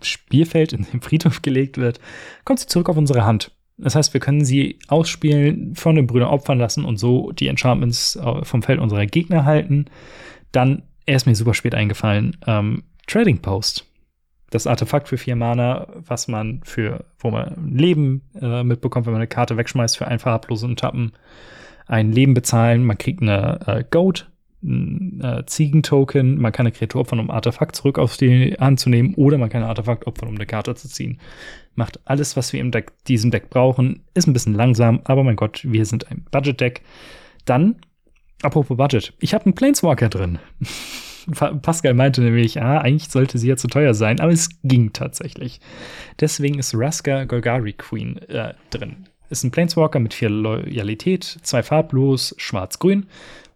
Spielfeld 0.03 0.73
in 0.73 0.85
den 0.85 1.01
Friedhof 1.01 1.43
gelegt 1.43 1.79
wird, 1.79 2.01
kommt 2.45 2.61
sie 2.61 2.67
zurück 2.67 2.89
auf 2.89 2.97
unsere 2.97 3.25
Hand. 3.25 3.53
Das 3.77 3.95
heißt, 3.95 4.13
wir 4.13 4.21
können 4.21 4.45
sie 4.45 4.79
ausspielen, 4.89 5.77
von 5.77 5.95
den 5.95 6.09
Brüdern 6.09 6.31
opfern 6.31 6.59
lassen 6.59 6.85
und 6.85 6.97
so 6.97 7.31
die 7.31 7.47
Enchantments 7.47 8.17
äh, 8.17 8.45
vom 8.45 8.63
Feld 8.63 8.81
unserer 8.81 9.07
Gegner 9.07 9.45
halten. 9.45 9.87
Dann, 10.51 10.83
er 11.07 11.17
ist 11.17 11.27
mir 11.27 11.37
super 11.37 11.55
spät 11.55 11.75
eingefallen, 11.75 12.37
ähm, 12.47 12.83
Trading 13.07 13.39
Post 13.39 13.88
das 14.51 14.67
Artefakt 14.67 15.09
für 15.09 15.19
vier 15.19 15.37
Mana, 15.37 15.87
was 15.95 16.29
man 16.29 16.61
für, 16.65 17.05
wo 17.19 17.31
man 17.31 17.77
Leben 17.77 18.23
äh, 18.41 18.63
mitbekommt, 18.63 19.07
wenn 19.07 19.13
man 19.13 19.21
eine 19.21 19.29
Karte 19.29 19.57
wegschmeißt 19.57 19.99
für 19.99 20.09
ein 20.09 20.19
farblosen 20.19 20.77
Tappen, 20.77 21.13
ein 21.87 22.13
Leben 22.13 22.35
bezahlen, 22.35 22.85
man 22.85 22.99
kriegt 22.99 23.23
eine 23.23 23.61
äh, 23.67 23.85
Goat, 23.91 24.31
ein 24.63 25.21
äh, 25.23 25.47
Ziegentoken, 25.47 26.41
man 26.41 26.53
kann 26.53 26.67
eine 26.67 26.73
Kreatur 26.73 27.03
opfern, 27.03 27.21
um 27.21 27.31
Artefakt 27.31 27.77
zurück 27.77 27.99
auf 27.99 28.17
die 28.17 28.57
Hand 28.59 28.81
zu 28.81 28.91
nehmen, 28.91 29.15
oder 29.15 29.39
man 29.39 29.51
kann 29.51 29.63
ein 29.63 29.69
Artefakt 29.69 30.07
opfern, 30.07 30.29
um 30.29 30.35
eine 30.35 30.47
Karte 30.47 30.75
zu 30.75 30.89
ziehen. 30.89 31.21
Macht 31.75 32.01
alles, 32.07 32.37
was 32.37 32.53
wir 32.53 32.61
im 32.61 32.71
Deck, 32.71 32.93
diesem 33.05 33.31
Deck 33.31 33.51
brauchen, 33.51 34.03
ist 34.15 34.27
ein 34.27 34.33
bisschen 34.33 34.55
langsam, 34.55 35.01
aber 35.05 35.25
mein 35.25 35.37
Gott, 35.37 35.61
wir 35.65 35.85
sind 35.85 36.11
ein 36.11 36.25
Budget-Deck. 36.31 36.83
Dann, 37.45 37.77
apropos 38.43 38.77
Budget, 38.77 39.13
ich 39.21 39.35
habe 39.35 39.45
einen 39.45 39.55
Planeswalker 39.55 40.09
drin. 40.09 40.39
Pascal 41.33 41.95
meinte 41.95 42.21
nämlich, 42.21 42.61
ah, 42.61 42.79
eigentlich 42.79 43.11
sollte 43.11 43.39
sie 43.39 43.49
ja 43.49 43.57
zu 43.57 43.69
teuer 43.69 43.95
sein, 43.95 44.21
aber 44.21 44.33
es 44.33 44.49
ging 44.63 44.93
tatsächlich. 44.93 45.61
Deswegen 46.21 46.59
ist 46.59 46.75
Raska 46.75 47.25
Golgari 47.25 47.73
Queen 47.73 48.19
äh, 48.29 48.55
drin. 48.71 49.09
Ist 49.31 49.45
ein 49.45 49.51
Planeswalker 49.51 50.01
mit 50.01 50.15
vier 50.15 50.31
Loyalität, 50.31 51.25
zwei 51.43 51.63
farblos, 51.63 52.35
schwarz-grün, 52.39 53.07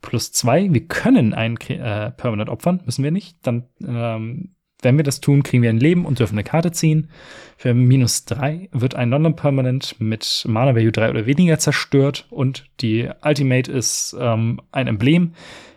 plus 0.03 0.33
zwei. 0.33 0.73
Wir 0.73 0.87
können 0.87 1.33
einen 1.33 1.57
äh, 1.57 2.11
Permanent 2.11 2.51
opfern, 2.51 2.83
müssen 2.85 3.05
wir 3.05 3.11
nicht. 3.11 3.39
Dann, 3.43 3.65
ähm, 3.87 4.51
wenn 4.83 4.97
wir 4.97 5.05
das 5.05 5.21
tun, 5.21 5.43
kriegen 5.43 5.63
wir 5.63 5.71
ein 5.71 5.79
Leben 5.79 6.05
und 6.05 6.19
dürfen 6.19 6.35
eine 6.35 6.45
Karte 6.45 6.73
ziehen. 6.73 7.09
Für 7.57 7.73
minus 7.73 8.25
drei 8.27 8.69
wird 8.73 8.97
ein 8.97 9.09
Non-Permanent 9.09 9.97
mit 9.99 10.45
Mana 10.47 10.75
Value 10.75 10.93
3 10.93 11.11
oder 11.11 11.27
weniger 11.27 11.59
zerstört 11.59 12.27
und 12.31 12.67
die 12.81 13.09
Ultimate 13.25 13.71
ist 13.71 14.15
ähm, 14.19 14.61
ein 14.73 14.89
Emblem 14.89 15.35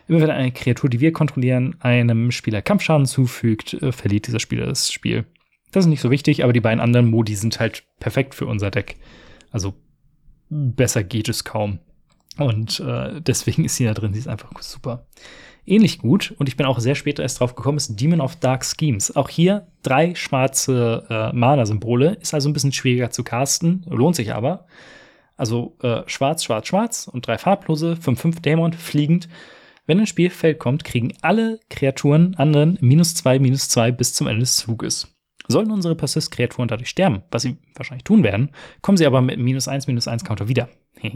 Immer 0.08 0.20
wenn 0.20 0.30
eine 0.30 0.52
Kreatur, 0.52 0.88
die 0.88 1.00
wir 1.00 1.12
kontrollieren, 1.12 1.76
einem 1.80 2.30
Spieler 2.30 2.62
Kampfschaden 2.62 3.06
zufügt, 3.06 3.74
äh, 3.74 3.92
verliert 3.92 4.26
dieser 4.26 4.40
Spieler 4.40 4.66
das 4.66 4.92
Spiel. 4.92 5.24
Das 5.72 5.84
ist 5.84 5.90
nicht 5.90 6.00
so 6.00 6.10
wichtig, 6.10 6.44
aber 6.44 6.52
die 6.52 6.60
beiden 6.60 6.80
anderen 6.80 7.10
Modi 7.10 7.34
sind 7.34 7.58
halt 7.58 7.84
perfekt 7.98 8.34
für 8.34 8.46
unser 8.46 8.70
Deck. 8.70 8.96
Also 9.50 9.74
besser 10.48 11.02
geht 11.02 11.28
es 11.28 11.44
kaum. 11.44 11.80
Und 12.38 12.80
äh, 12.80 13.20
deswegen 13.20 13.64
ist 13.64 13.76
sie 13.76 13.84
da 13.84 13.94
drin. 13.94 14.12
Sie 14.12 14.20
ist 14.20 14.28
einfach 14.28 14.50
super. 14.62 15.06
Ähnlich 15.68 15.98
gut, 15.98 16.32
und 16.38 16.48
ich 16.48 16.56
bin 16.56 16.64
auch 16.64 16.78
sehr 16.78 16.94
spät 16.94 17.18
erst 17.18 17.40
drauf 17.40 17.56
gekommen, 17.56 17.76
ist 17.76 17.98
Demon 18.00 18.20
of 18.20 18.36
Dark 18.36 18.64
Schemes. 18.64 19.16
Auch 19.16 19.28
hier 19.28 19.66
drei 19.82 20.14
schwarze 20.14 21.04
äh, 21.10 21.36
Mana-Symbole. 21.36 22.18
Ist 22.20 22.34
also 22.34 22.48
ein 22.48 22.52
bisschen 22.52 22.72
schwieriger 22.72 23.10
zu 23.10 23.24
casten, 23.24 23.84
lohnt 23.88 24.14
sich 24.14 24.32
aber. 24.32 24.66
Also 25.36 25.76
äh, 25.82 26.02
schwarz, 26.06 26.44
schwarz, 26.44 26.68
schwarz 26.68 27.08
und 27.08 27.26
drei 27.26 27.36
farblose, 27.36 27.94
5-5 28.00 28.40
Dämon, 28.42 28.72
fliegend. 28.74 29.28
Wenn 29.86 30.00
ein 30.00 30.06
Spielfeld 30.06 30.58
kommt, 30.58 30.84
kriegen 30.84 31.14
alle 31.22 31.60
Kreaturen 31.70 32.34
anderen 32.34 32.76
minus 32.80 33.14
zwei, 33.14 33.38
minus 33.38 33.68
zwei 33.68 33.92
bis 33.92 34.14
zum 34.14 34.26
Ende 34.26 34.40
des 34.40 34.56
Zuges. 34.56 35.14
Sollen 35.48 35.70
unsere 35.70 35.94
Persist-Kreaturen 35.94 36.66
dadurch 36.66 36.88
sterben, 36.88 37.22
was 37.30 37.42
sie 37.42 37.56
wahrscheinlich 37.76 38.02
tun 38.02 38.24
werden, 38.24 38.50
kommen 38.82 38.98
sie 38.98 39.06
aber 39.06 39.20
mit 39.20 39.38
minus 39.38 39.68
eins, 39.68 39.86
minus 39.86 40.08
eins 40.08 40.24
Counter 40.24 40.48
wieder. 40.48 40.68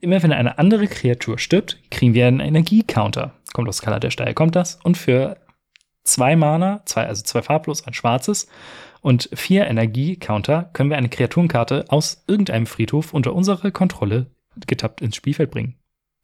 Immer 0.00 0.22
wenn 0.22 0.32
eine 0.32 0.58
andere 0.58 0.86
Kreatur 0.86 1.38
stirbt, 1.38 1.78
kriegen 1.90 2.14
wir 2.14 2.28
einen 2.28 2.40
Energie-Counter. 2.40 3.34
Kommt 3.52 3.68
aus 3.68 3.78
Skala 3.78 3.98
der 3.98 4.10
Steil, 4.10 4.34
kommt 4.34 4.54
das. 4.54 4.78
Und 4.84 4.96
für 4.96 5.38
zwei 6.04 6.36
Mana, 6.36 6.82
zwei, 6.84 7.06
also 7.06 7.22
zwei 7.22 7.42
farblos, 7.42 7.86
ein 7.86 7.94
schwarzes 7.94 8.46
und 9.00 9.30
vier 9.32 9.66
Energie-Counter 9.66 10.70
können 10.72 10.90
wir 10.90 10.96
eine 10.96 11.08
Kreaturenkarte 11.08 11.86
aus 11.88 12.22
irgendeinem 12.28 12.66
Friedhof 12.66 13.14
unter 13.14 13.34
unserer 13.34 13.70
Kontrolle 13.70 14.26
getappt 14.66 15.00
ins 15.00 15.16
Spielfeld 15.16 15.50
bringen 15.50 15.76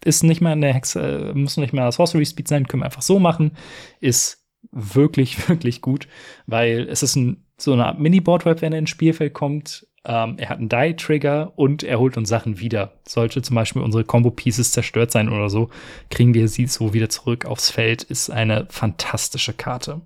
ist 0.04 0.22
nicht 0.22 0.40
mehr 0.40 0.52
eine 0.52 0.72
Hexe, 0.72 1.32
muss 1.34 1.56
nicht 1.56 1.72
mehr 1.72 1.90
Sorcery 1.92 2.24
Speed 2.24 2.48
sein, 2.48 2.66
können 2.66 2.82
wir 2.82 2.86
einfach 2.86 3.02
so 3.02 3.18
machen. 3.18 3.52
Ist 4.00 4.44
wirklich, 4.72 5.48
wirklich 5.48 5.80
gut, 5.80 6.08
weil 6.46 6.86
es 6.88 7.02
ist 7.02 7.16
ein, 7.16 7.44
so 7.56 7.72
eine 7.72 7.86
Art 7.86 8.00
Mini-Boardwipe, 8.00 8.62
wenn 8.62 8.72
er 8.72 8.78
ins 8.78 8.90
Spielfeld 8.90 9.34
kommt. 9.34 9.86
Ähm, 10.04 10.36
er 10.38 10.48
hat 10.48 10.58
einen 10.58 10.70
Die-Trigger 10.70 11.52
und 11.56 11.82
er 11.82 11.98
holt 11.98 12.16
uns 12.16 12.30
Sachen 12.30 12.58
wieder. 12.58 12.94
Sollte 13.06 13.42
zum 13.42 13.54
Beispiel 13.54 13.82
unsere 13.82 14.04
Combo-Pieces 14.04 14.72
zerstört 14.72 15.10
sein 15.10 15.28
oder 15.28 15.50
so, 15.50 15.68
kriegen 16.08 16.32
wir 16.32 16.48
sie 16.48 16.66
so 16.66 16.94
wieder 16.94 17.10
zurück 17.10 17.44
aufs 17.44 17.70
Feld. 17.70 18.02
Ist 18.02 18.30
eine 18.30 18.66
fantastische 18.70 19.52
Karte. 19.52 20.00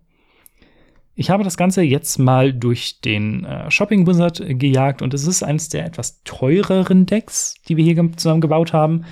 Ich 1.17 1.31
habe 1.31 1.45
das 1.45 1.57
Ganze 1.57 1.83
jetzt 1.83 2.19
mal 2.19 2.53
durch 2.53 3.01
den 3.01 3.45
äh, 3.45 3.71
Shopping 3.71 4.05
Wizard 4.05 4.43
gejagt 4.45 5.01
und 5.01 5.15
es 5.15 5.29
ist 5.29 5.45
eines 5.45 5.69
der 5.69 5.87
etwas 5.87 6.23
teureren 6.25 7.07
Decks, 7.07 7.55
die 7.69 7.77
wir 7.77 7.85
hier 7.85 8.11
zusammen 8.17 8.41
gebaut 8.41 8.73
haben. 8.73 9.05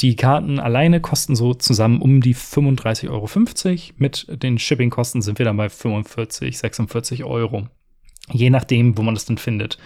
Die 0.00 0.16
Karten 0.16 0.58
alleine 0.58 1.00
kosten 1.00 1.36
so 1.36 1.54
zusammen 1.54 2.02
um 2.02 2.20
die 2.20 2.34
35,50 2.34 3.10
Euro. 3.10 3.28
Mit 3.96 4.42
den 4.42 4.58
Shippingkosten 4.58 5.22
sind 5.22 5.38
wir 5.38 5.46
dann 5.46 5.56
bei 5.56 5.68
45, 5.68 6.58
46 6.58 7.24
Euro. 7.24 7.68
Je 8.32 8.50
nachdem, 8.50 8.98
wo 8.98 9.02
man 9.02 9.14
das 9.14 9.26
dann 9.26 9.38
findet. 9.38 9.78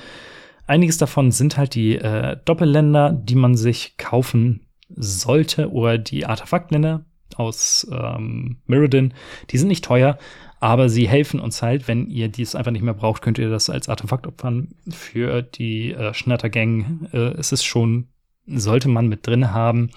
Einiges 0.66 0.98
davon 0.98 1.30
sind 1.30 1.56
halt 1.56 1.74
die 1.74 1.96
äh, 1.96 2.36
Doppelländer, 2.44 3.12
die 3.12 3.34
man 3.34 3.56
sich 3.56 3.96
kaufen 3.96 4.66
sollte, 4.88 5.70
oder 5.70 5.98
die 5.98 6.26
Artefaktländer 6.26 7.04
aus 7.36 7.86
ähm, 7.90 8.58
Mirrodin. 8.66 9.14
Die 9.50 9.58
sind 9.58 9.68
nicht 9.68 9.84
teuer, 9.84 10.18
aber 10.60 10.88
sie 10.88 11.08
helfen 11.08 11.40
uns 11.40 11.62
halt, 11.62 11.88
wenn 11.88 12.08
ihr 12.08 12.28
dies 12.28 12.54
einfach 12.54 12.72
nicht 12.72 12.82
mehr 12.82 12.94
braucht, 12.94 13.22
könnt 13.22 13.38
ihr 13.38 13.50
das 13.50 13.70
als 13.70 13.88
Artefakt 13.88 14.26
opfern. 14.26 14.68
Für 14.90 15.42
die 15.42 15.92
äh, 15.92 16.14
Schnattergang 16.14 17.08
äh, 17.12 17.38
ist 17.38 17.52
es 17.52 17.64
schon, 17.64 18.08
sollte 18.54 18.88
man 18.88 19.08
mit 19.08 19.26
drin 19.26 19.52
haben. 19.52 19.90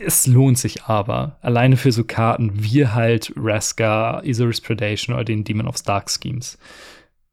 Es 0.00 0.26
lohnt 0.26 0.58
sich 0.58 0.84
aber. 0.84 1.38
Alleine 1.42 1.76
für 1.76 1.92
so 1.92 2.04
Karten 2.04 2.50
wie 2.54 2.86
halt 2.86 3.32
Raska, 3.36 4.20
Isurus 4.24 4.60
Predation 4.60 5.14
oder 5.14 5.24
den 5.24 5.44
Demon 5.44 5.68
of 5.68 5.80
Dark 5.82 6.10
Schemes. 6.10 6.58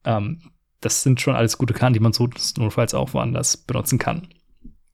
Ähm, 0.03 0.41
das 0.81 1.01
sind 1.01 1.19
schon 1.19 1.35
alles 1.35 1.57
gute 1.57 1.73
Karten, 1.73 1.93
die 1.93 1.99
man 1.99 2.13
so 2.13 2.29
notfalls 2.57 2.93
auch 2.93 3.13
woanders 3.13 3.57
benutzen 3.57 3.97
kann. 3.97 4.27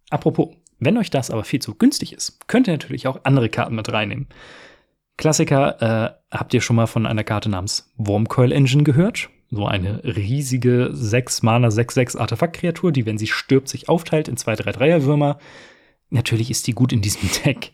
Apropos, 0.09 0.55
wenn 0.79 0.97
euch 0.97 1.09
das 1.09 1.31
aber 1.31 1.43
viel 1.43 1.61
zu 1.61 1.75
günstig 1.75 2.13
ist, 2.13 2.47
könnt 2.47 2.67
ihr 2.67 2.73
natürlich 2.73 3.07
auch 3.07 3.21
andere 3.23 3.49
Karten 3.49 3.75
mit 3.75 3.91
reinnehmen. 3.91 4.27
Klassiker, 5.17 5.81
äh, 5.81 6.35
habt 6.35 6.53
ihr 6.53 6.61
schon 6.61 6.75
mal 6.75 6.87
von 6.87 7.05
einer 7.05 7.23
Karte 7.23 7.49
namens 7.49 7.91
Wormcoil 7.97 8.51
Engine 8.51 8.83
gehört? 8.83 9.29
So 9.55 9.67
eine 9.67 10.03
riesige 10.03 10.89
6 10.91 11.43
Mana 11.43 11.67
6-6 11.67 12.17
Artefakt-Kreatur, 12.17 12.91
die, 12.91 13.05
wenn 13.05 13.19
sie 13.19 13.27
stirbt, 13.27 13.69
sich 13.69 13.87
aufteilt 13.87 14.27
in 14.27 14.35
zwei 14.35 14.53
3-3er-Würmer. 14.53 15.37
Natürlich 16.09 16.49
ist 16.49 16.65
die 16.65 16.73
gut 16.73 16.91
in 16.91 17.01
diesem 17.01 17.29
Deck. 17.45 17.71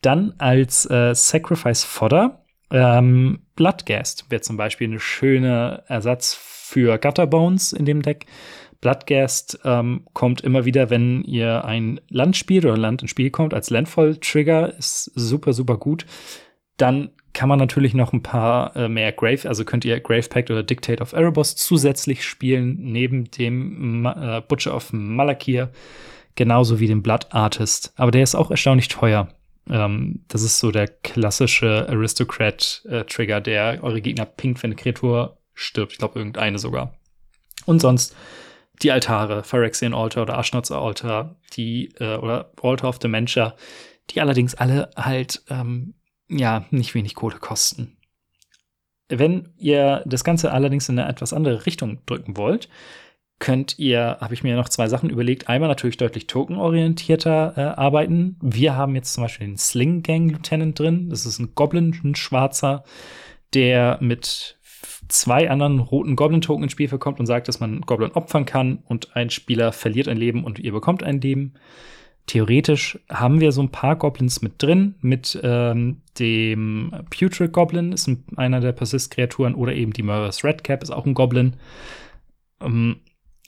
Dann 0.00 0.32
als 0.38 0.88
äh, 0.88 1.14
Sacrifice 1.14 1.84
Fodder 1.84 2.46
ähm, 2.70 3.40
Bloodgast 3.54 4.30
wäre 4.30 4.40
zum 4.40 4.56
Beispiel 4.56 4.88
eine 4.88 5.00
schöne 5.00 5.84
Ersatz 5.88 6.32
für 6.34 6.96
Gutterbones 6.96 7.74
in 7.74 7.84
dem 7.84 8.00
Deck. 8.00 8.24
Bloodgast 8.80 9.60
ähm, 9.64 10.06
kommt 10.14 10.40
immer 10.40 10.64
wieder, 10.64 10.88
wenn 10.88 11.22
ihr 11.24 11.66
ein 11.66 12.00
Land 12.08 12.38
spielt 12.38 12.64
oder 12.64 12.78
Land 12.78 13.02
ins 13.02 13.10
Spiel 13.10 13.30
kommt, 13.30 13.52
als 13.52 13.68
Landfall-Trigger, 13.68 14.74
ist 14.78 15.12
super, 15.14 15.52
super 15.52 15.76
gut. 15.76 16.06
Dann 16.78 17.10
kann 17.32 17.48
man 17.48 17.58
natürlich 17.58 17.94
noch 17.94 18.12
ein 18.12 18.22
paar 18.22 18.74
äh, 18.76 18.88
mehr 18.88 19.12
Grave, 19.12 19.48
also 19.48 19.64
könnt 19.64 19.84
ihr 19.84 20.00
Grave 20.00 20.28
Pact 20.28 20.50
oder 20.50 20.62
Dictate 20.62 21.02
of 21.02 21.12
Erebos 21.12 21.56
zusätzlich 21.56 22.24
spielen, 22.24 22.76
neben 22.80 23.30
dem 23.30 24.02
Ma 24.02 24.38
äh, 24.38 24.40
Butcher 24.40 24.74
of 24.74 24.92
Malakir, 24.92 25.70
genauso 26.34 26.80
wie 26.80 26.88
dem 26.88 27.02
Blood 27.02 27.28
Artist. 27.30 27.92
Aber 27.96 28.10
der 28.10 28.22
ist 28.22 28.34
auch 28.34 28.50
erstaunlich 28.50 28.88
teuer. 28.88 29.28
Ähm, 29.68 30.24
das 30.28 30.42
ist 30.42 30.58
so 30.58 30.70
der 30.70 30.88
klassische 30.88 31.88
Aristocrat-Trigger, 31.88 33.36
äh, 33.36 33.42
der 33.42 33.78
eure 33.82 34.00
Gegner 34.00 34.24
pinkt, 34.26 34.62
wenn 34.62 34.72
eine 34.72 34.80
Kreatur 34.80 35.38
stirbt. 35.54 35.92
Ich 35.92 35.98
glaube, 35.98 36.18
irgendeine 36.18 36.58
sogar. 36.58 36.94
Und 37.66 37.80
sonst 37.80 38.16
die 38.82 38.90
Altare, 38.90 39.44
Phyrexian 39.44 39.94
Altar 39.94 40.22
oder 40.22 40.38
Ashnod's 40.38 40.70
Altar, 40.70 41.36
die, 41.52 41.92
äh, 41.98 42.16
oder 42.16 42.50
Altar 42.62 42.88
of 42.88 42.98
Dementia, 42.98 43.54
die 44.10 44.20
allerdings 44.20 44.54
alle 44.54 44.90
halt 44.96 45.42
ähm, 45.50 45.94
ja, 46.30 46.64
nicht 46.70 46.94
wenig 46.94 47.14
Kohle 47.14 47.38
kosten. 47.38 47.96
Wenn 49.08 49.48
ihr 49.58 50.02
das 50.06 50.24
Ganze 50.24 50.52
allerdings 50.52 50.88
in 50.88 50.98
eine 50.98 51.08
etwas 51.08 51.32
andere 51.32 51.66
Richtung 51.66 51.98
drücken 52.06 52.36
wollt, 52.36 52.68
könnt 53.40 53.78
ihr, 53.78 54.18
habe 54.20 54.34
ich 54.34 54.44
mir 54.44 54.54
noch 54.54 54.68
zwei 54.68 54.88
Sachen 54.88 55.10
überlegt. 55.10 55.48
Einmal 55.48 55.68
natürlich 55.68 55.96
deutlich 55.96 56.26
tokenorientierter 56.26 57.54
äh, 57.56 57.60
arbeiten. 57.80 58.36
Wir 58.40 58.76
haben 58.76 58.94
jetzt 58.94 59.14
zum 59.14 59.24
Beispiel 59.24 59.48
den 59.48 59.56
Sling 59.56 60.02
Gang 60.02 60.30
Lieutenant 60.30 60.78
drin. 60.78 61.08
Das 61.10 61.26
ist 61.26 61.38
ein 61.40 61.54
Goblin, 61.54 61.98
ein 62.04 62.14
Schwarzer, 62.14 62.84
der 63.54 63.98
mit 64.00 64.58
zwei 65.08 65.50
anderen 65.50 65.80
roten 65.80 66.16
Goblin-Token 66.16 66.64
ins 66.64 66.72
Spiel 66.72 66.88
bekommt 66.88 67.18
und 67.18 67.26
sagt, 67.26 67.48
dass 67.48 67.60
man 67.60 67.80
Goblin 67.80 68.12
opfern 68.12 68.44
kann 68.44 68.78
und 68.86 69.16
ein 69.16 69.30
Spieler 69.30 69.72
verliert 69.72 70.06
ein 70.06 70.18
Leben 70.18 70.44
und 70.44 70.58
ihr 70.58 70.72
bekommt 70.72 71.02
ein 71.02 71.20
Leben 71.20 71.54
theoretisch 72.30 72.96
haben 73.10 73.40
wir 73.40 73.50
so 73.50 73.60
ein 73.60 73.72
paar 73.72 73.96
Goblins 73.96 74.40
mit 74.40 74.62
drin, 74.62 74.94
mit 75.00 75.38
ähm, 75.42 76.02
dem 76.16 76.92
Putrid 77.10 77.52
Goblin, 77.52 77.90
ist 77.90 78.08
einer 78.36 78.60
der 78.60 78.70
Persist-Kreaturen, 78.70 79.56
oder 79.56 79.74
eben 79.74 79.92
die 79.92 80.04
Murderous 80.04 80.44
Redcap 80.44 80.84
ist 80.84 80.90
auch 80.90 81.06
ein 81.06 81.14
Goblin. 81.14 81.56
Ähm, 82.60 83.00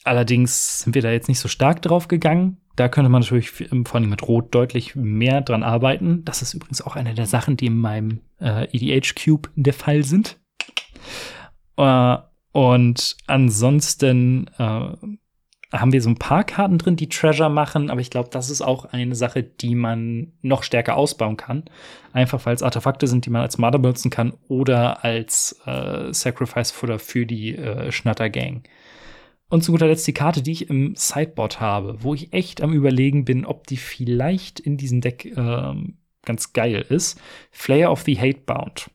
allerdings 0.03 0.81
sind 0.81 0.97
wir 0.97 1.03
da 1.03 1.13
jetzt 1.13 1.29
nicht 1.29 1.39
so 1.39 1.47
stark 1.47 1.81
drauf 1.81 2.09
gegangen. 2.09 2.57
Da 2.75 2.89
könnte 2.89 3.09
man 3.09 3.21
natürlich 3.21 3.53
vor 3.53 3.95
allem 3.95 4.11
mit 4.11 4.27
Rot 4.27 4.53
deutlich 4.53 4.97
mehr 4.97 5.43
dran 5.43 5.63
arbeiten. 5.63 6.25
Das 6.25 6.43
ist 6.43 6.55
übrigens 6.55 6.83
auch 6.83 6.97
eine 6.97 7.15
der 7.15 7.27
Sachen, 7.27 7.57
die 7.57 7.67
in 7.67 7.79
meinem 7.79 8.21
äh, 8.41 8.67
EDH 8.73 9.15
Cube 9.15 9.49
der 9.55 9.75
Fall 9.75 10.03
sind. 10.03 10.41
Äh, 11.77 12.17
und 12.51 13.17
ansonsten 13.29 14.51
äh, 14.59 14.97
haben 15.73 15.93
wir 15.93 16.03
so 16.03 16.11
ein 16.11 16.19
paar 16.19 16.45
Karten 16.45 16.79
drin, 16.79 16.97
die 16.97 17.09
Treasure 17.09 17.49
machen, 17.49 17.91
aber 17.91 18.01
ich 18.01 18.11
glaube, 18.11 18.29
das 18.31 18.51
ist 18.51 18.61
auch 18.61 18.85
eine 18.85 19.15
Sache, 19.15 19.43
die 19.43 19.75
man 19.75 20.33
noch 20.43 20.63
stärker 20.63 20.97
ausbauen 20.97 21.37
kann. 21.37 21.65
Einfach 22.13 22.45
weil 22.45 22.55
es 22.55 22.63
Artefakte 22.63 23.07
sind, 23.07 23.25
die 23.25 23.31
man 23.31 23.43
als 23.43 23.59
Mother 23.59 23.79
benutzen 23.79 24.11
kann 24.11 24.35
oder 24.49 25.03
als 25.05 25.59
äh, 25.65 26.13
Sacrifice-Futter 26.13 26.99
für 26.99 27.25
die 27.25 27.57
äh, 27.57 27.91
Schnatter-Gang. 27.91 28.65
Und 29.49 29.63
zu 29.63 29.73
guter 29.73 29.87
Letzt 29.87 30.07
die 30.07 30.15
Karte, 30.15 30.43
die 30.43 30.53
ich 30.53 30.71
im 30.71 30.95
Sideboard 30.95 31.61
habe, 31.61 32.03
wo 32.03 32.15
ich 32.15 32.33
echt 32.33 32.63
am 32.63 32.73
überlegen 32.73 33.25
bin, 33.25 33.45
ob 33.45 33.67
die 33.67 33.77
vielleicht 33.77 34.61
in 34.61 34.77
diesem 34.77 35.01
Deck 35.01 35.25
äh, 35.27 35.75
ganz 36.25 36.53
geil 36.53 36.85
ist. 36.89 37.21
Flayer 37.51 37.91
of 37.91 38.03
the 38.03 38.19
Hatebound. 38.19 38.91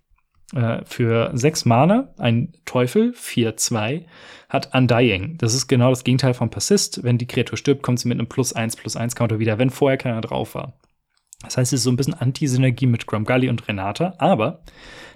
Äh, 0.56 0.84
für 0.86 1.32
sechs 1.34 1.66
Mana, 1.66 2.14
ein 2.18 2.54
Teufel, 2.66 3.14
4-2, 3.14 4.06
hat 4.50 4.74
Undying. 4.74 5.38
Das 5.38 5.54
ist 5.54 5.68
genau 5.68 5.90
das 5.90 6.04
Gegenteil 6.04 6.34
von 6.34 6.50
Persist. 6.50 7.04
Wenn 7.04 7.18
die 7.18 7.28
Kreatur 7.28 7.58
stirbt, 7.58 7.84
kommt 7.84 8.00
sie 8.00 8.08
mit 8.08 8.18
einem 8.18 8.30
plus 8.30 8.54
1 8.54 8.78
plus 8.78 8.96
1 8.96 9.16
Counter 9.16 9.40
wieder, 9.40 9.58
wenn 9.58 9.70
vorher 9.70 9.98
keiner 9.98 10.22
drauf 10.22 10.56
war. 10.56 10.74
Das 11.44 11.58
heißt, 11.58 11.74
es 11.74 11.80
ist 11.80 11.84
so 11.84 11.92
ein 11.92 11.98
bisschen 11.98 12.16
Anti-Synergie 12.16 12.88
mit 12.88 13.06
Grumgully 13.06 13.50
und 13.50 13.68
Renata, 13.68 14.16
aber 14.18 14.64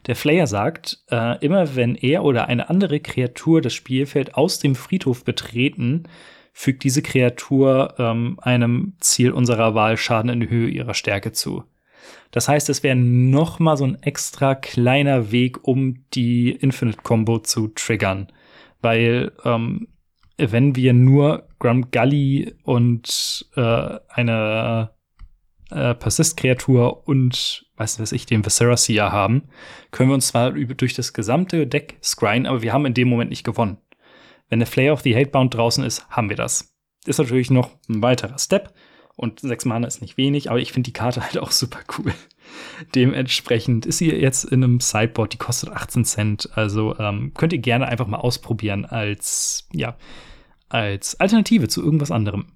der 0.06 0.16
Flayer 0.16 0.46
sagt, 0.46 1.04
äh, 1.10 1.44
immer 1.44 1.76
wenn 1.76 1.96
er 1.96 2.24
oder 2.24 2.48
eine 2.48 2.70
andere 2.70 3.00
Kreatur 3.00 3.62
das 3.62 3.74
Spielfeld 3.74 4.36
aus 4.36 4.60
dem 4.60 4.76
Friedhof 4.76 5.26
betreten, 5.26 6.04
fügt 6.54 6.84
diese 6.84 7.02
Kreatur 7.02 7.96
ähm, 7.98 8.38
einem 8.42 8.94
Ziel 9.00 9.32
unserer 9.32 9.74
Wahl 9.74 9.98
Schaden 9.98 10.30
in 10.30 10.50
Höhe 10.50 10.70
ihrer 10.70 10.94
Stärke 10.94 11.32
zu. 11.32 11.64
Das 12.32 12.48
heißt, 12.48 12.70
es 12.70 12.84
wäre 12.84 12.96
noch 12.96 13.60
mal 13.60 13.78
so 13.78 13.86
ein 13.86 14.02
extra 14.02 14.56
kleiner 14.56 15.32
Weg, 15.32 15.68
um 15.68 16.06
die 16.14 16.52
Infinite 16.52 17.00
Combo 17.04 17.40
zu 17.40 17.68
triggern, 17.70 18.28
weil 18.82 19.32
ähm, 19.44 19.88
wenn 20.38 20.76
wir 20.76 20.94
nur 20.94 21.48
Grum 21.60 21.92
Gully 21.92 22.56
und 22.64 23.46
äh, 23.56 24.00
eine 24.10 24.92
äh, 25.70 25.94
Persist-Kreatur 25.96 27.08
und, 27.08 27.66
weiß 27.78 28.00
was 28.00 28.12
ich, 28.12 28.26
den 28.26 28.46
Viscera 28.46 29.12
haben, 29.12 29.44
können 29.92 30.10
wir 30.10 30.16
uns 30.16 30.28
zwar 30.28 30.52
durch 30.52 30.94
das 30.94 31.14
gesamte 31.14 31.68
Deck 31.68 31.98
scryen, 32.04 32.46
aber 32.46 32.62
wir 32.62 32.74
haben 32.74 32.86
in 32.86 32.94
dem 32.94 33.08
Moment 33.08 33.30
nicht 33.30 33.44
gewonnen. 33.44 33.78
Wenn 34.50 34.60
der 34.60 34.68
Flare 34.68 34.92
of 34.92 35.02
the 35.02 35.16
Hatebound 35.16 35.54
draußen 35.54 35.84
ist, 35.84 36.10
haben 36.10 36.30
wir 36.30 36.36
das. 36.36 36.76
Ist 37.06 37.20
natürlich 37.20 37.50
noch 37.50 37.72
ein 37.88 38.02
weiterer 38.02 38.38
Step, 38.38 38.74
und 39.16 39.40
sechs 39.40 39.66
Mana 39.66 39.88
ist 39.88 40.02
nicht 40.02 40.18
wenig, 40.18 40.50
aber 40.50 40.60
ich 40.60 40.72
finde 40.72 40.88
die 40.88 40.94
Karte 40.94 41.22
halt 41.22 41.38
auch 41.38 41.52
super 41.52 41.80
cool. 41.98 42.14
Dementsprechend 42.96 43.86
ist 43.86 44.00
sie 44.00 44.12
jetzt 44.12 44.46
in 44.46 44.64
einem 44.64 44.80
Sideboard, 44.80 45.34
die 45.34 45.38
kostet 45.38 45.70
18 45.70 46.06
Cent. 46.06 46.50
Also 46.56 46.98
ähm, 47.00 47.32
könnt 47.36 47.54
ihr 47.54 47.60
gerne 47.60 47.88
einfach 47.88 48.08
mal 48.08 48.18
ausprobieren 48.18 48.86
als, 48.86 49.68
ja, 49.72 49.96
als 50.70 51.20
Alternative 51.20 51.68
zu 51.68 51.84
irgendwas 51.84 52.12
anderem. 52.12 52.48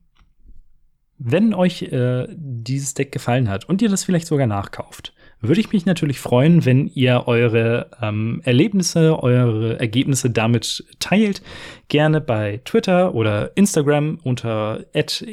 Wenn 1.17 1.54
euch 1.54 1.84
äh, 1.84 2.28
dieses 2.30 2.93
Deck 2.93 3.12
gefallen 3.12 3.49
hat 3.49 3.69
und 3.69 3.82
ihr 3.82 3.89
das 3.89 4.04
vielleicht 4.04 4.28
sogar 4.28 4.47
nachkauft, 4.47 5.13
würde 5.47 5.62
ich 5.62 5.71
mich 5.71 5.86
natürlich 5.86 6.19
freuen, 6.19 6.65
wenn 6.65 6.88
ihr 6.88 7.23
eure 7.28 7.89
ähm, 8.01 8.41
Erlebnisse, 8.43 9.21
eure 9.21 9.80
Ergebnisse 9.80 10.30
damit 10.30 10.84
teilt. 10.99 11.41
Gerne 11.88 12.19
bei 12.19 12.62
Twitter 12.65 13.13
oder 13.13 13.56
Instagram 13.56 14.19
unter 14.23 14.86
edh-amateur. 14.93 15.23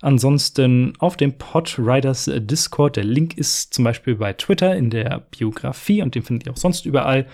Ansonsten 0.00 0.92
auf 0.98 1.16
dem 1.16 1.38
Podriders 1.38 2.30
Discord. 2.32 2.96
Der 2.96 3.04
Link 3.04 3.38
ist 3.38 3.72
zum 3.74 3.84
Beispiel 3.84 4.16
bei 4.16 4.32
Twitter 4.34 4.76
in 4.76 4.90
der 4.90 5.22
Biografie 5.36 6.02
und 6.02 6.14
den 6.14 6.22
findet 6.22 6.46
ihr 6.46 6.52
auch 6.52 6.58
sonst 6.58 6.86
überall. 6.86 7.26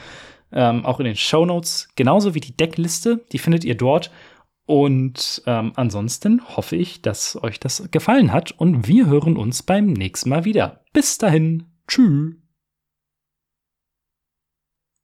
Ähm, 0.53 0.85
auch 0.85 0.99
in 0.99 1.05
den 1.05 1.17
Show 1.17 1.47
Notes. 1.47 1.89
Genauso 1.95 2.35
wie 2.35 2.41
die 2.41 2.57
Deckliste. 2.57 3.21
Die 3.33 3.39
findet 3.39 3.65
ihr 3.65 3.77
dort. 3.77 4.11
Und 4.71 5.43
ähm, 5.47 5.73
ansonsten 5.75 6.43
hoffe 6.57 6.77
ich, 6.77 7.03
dass 7.03 7.37
euch 7.43 7.59
das 7.59 7.91
gefallen 7.91 8.33
hat 8.33 8.53
und 8.53 8.87
wir 8.87 9.07
hören 9.07 9.37
uns 9.37 9.65
beim 9.65 9.87
nächsten 9.87 10.31
Mal 10.31 10.45
wieder. 10.45 10.85
Bis 10.93 11.19
dahin. 11.19 11.65
Tschüss. 11.89 12.40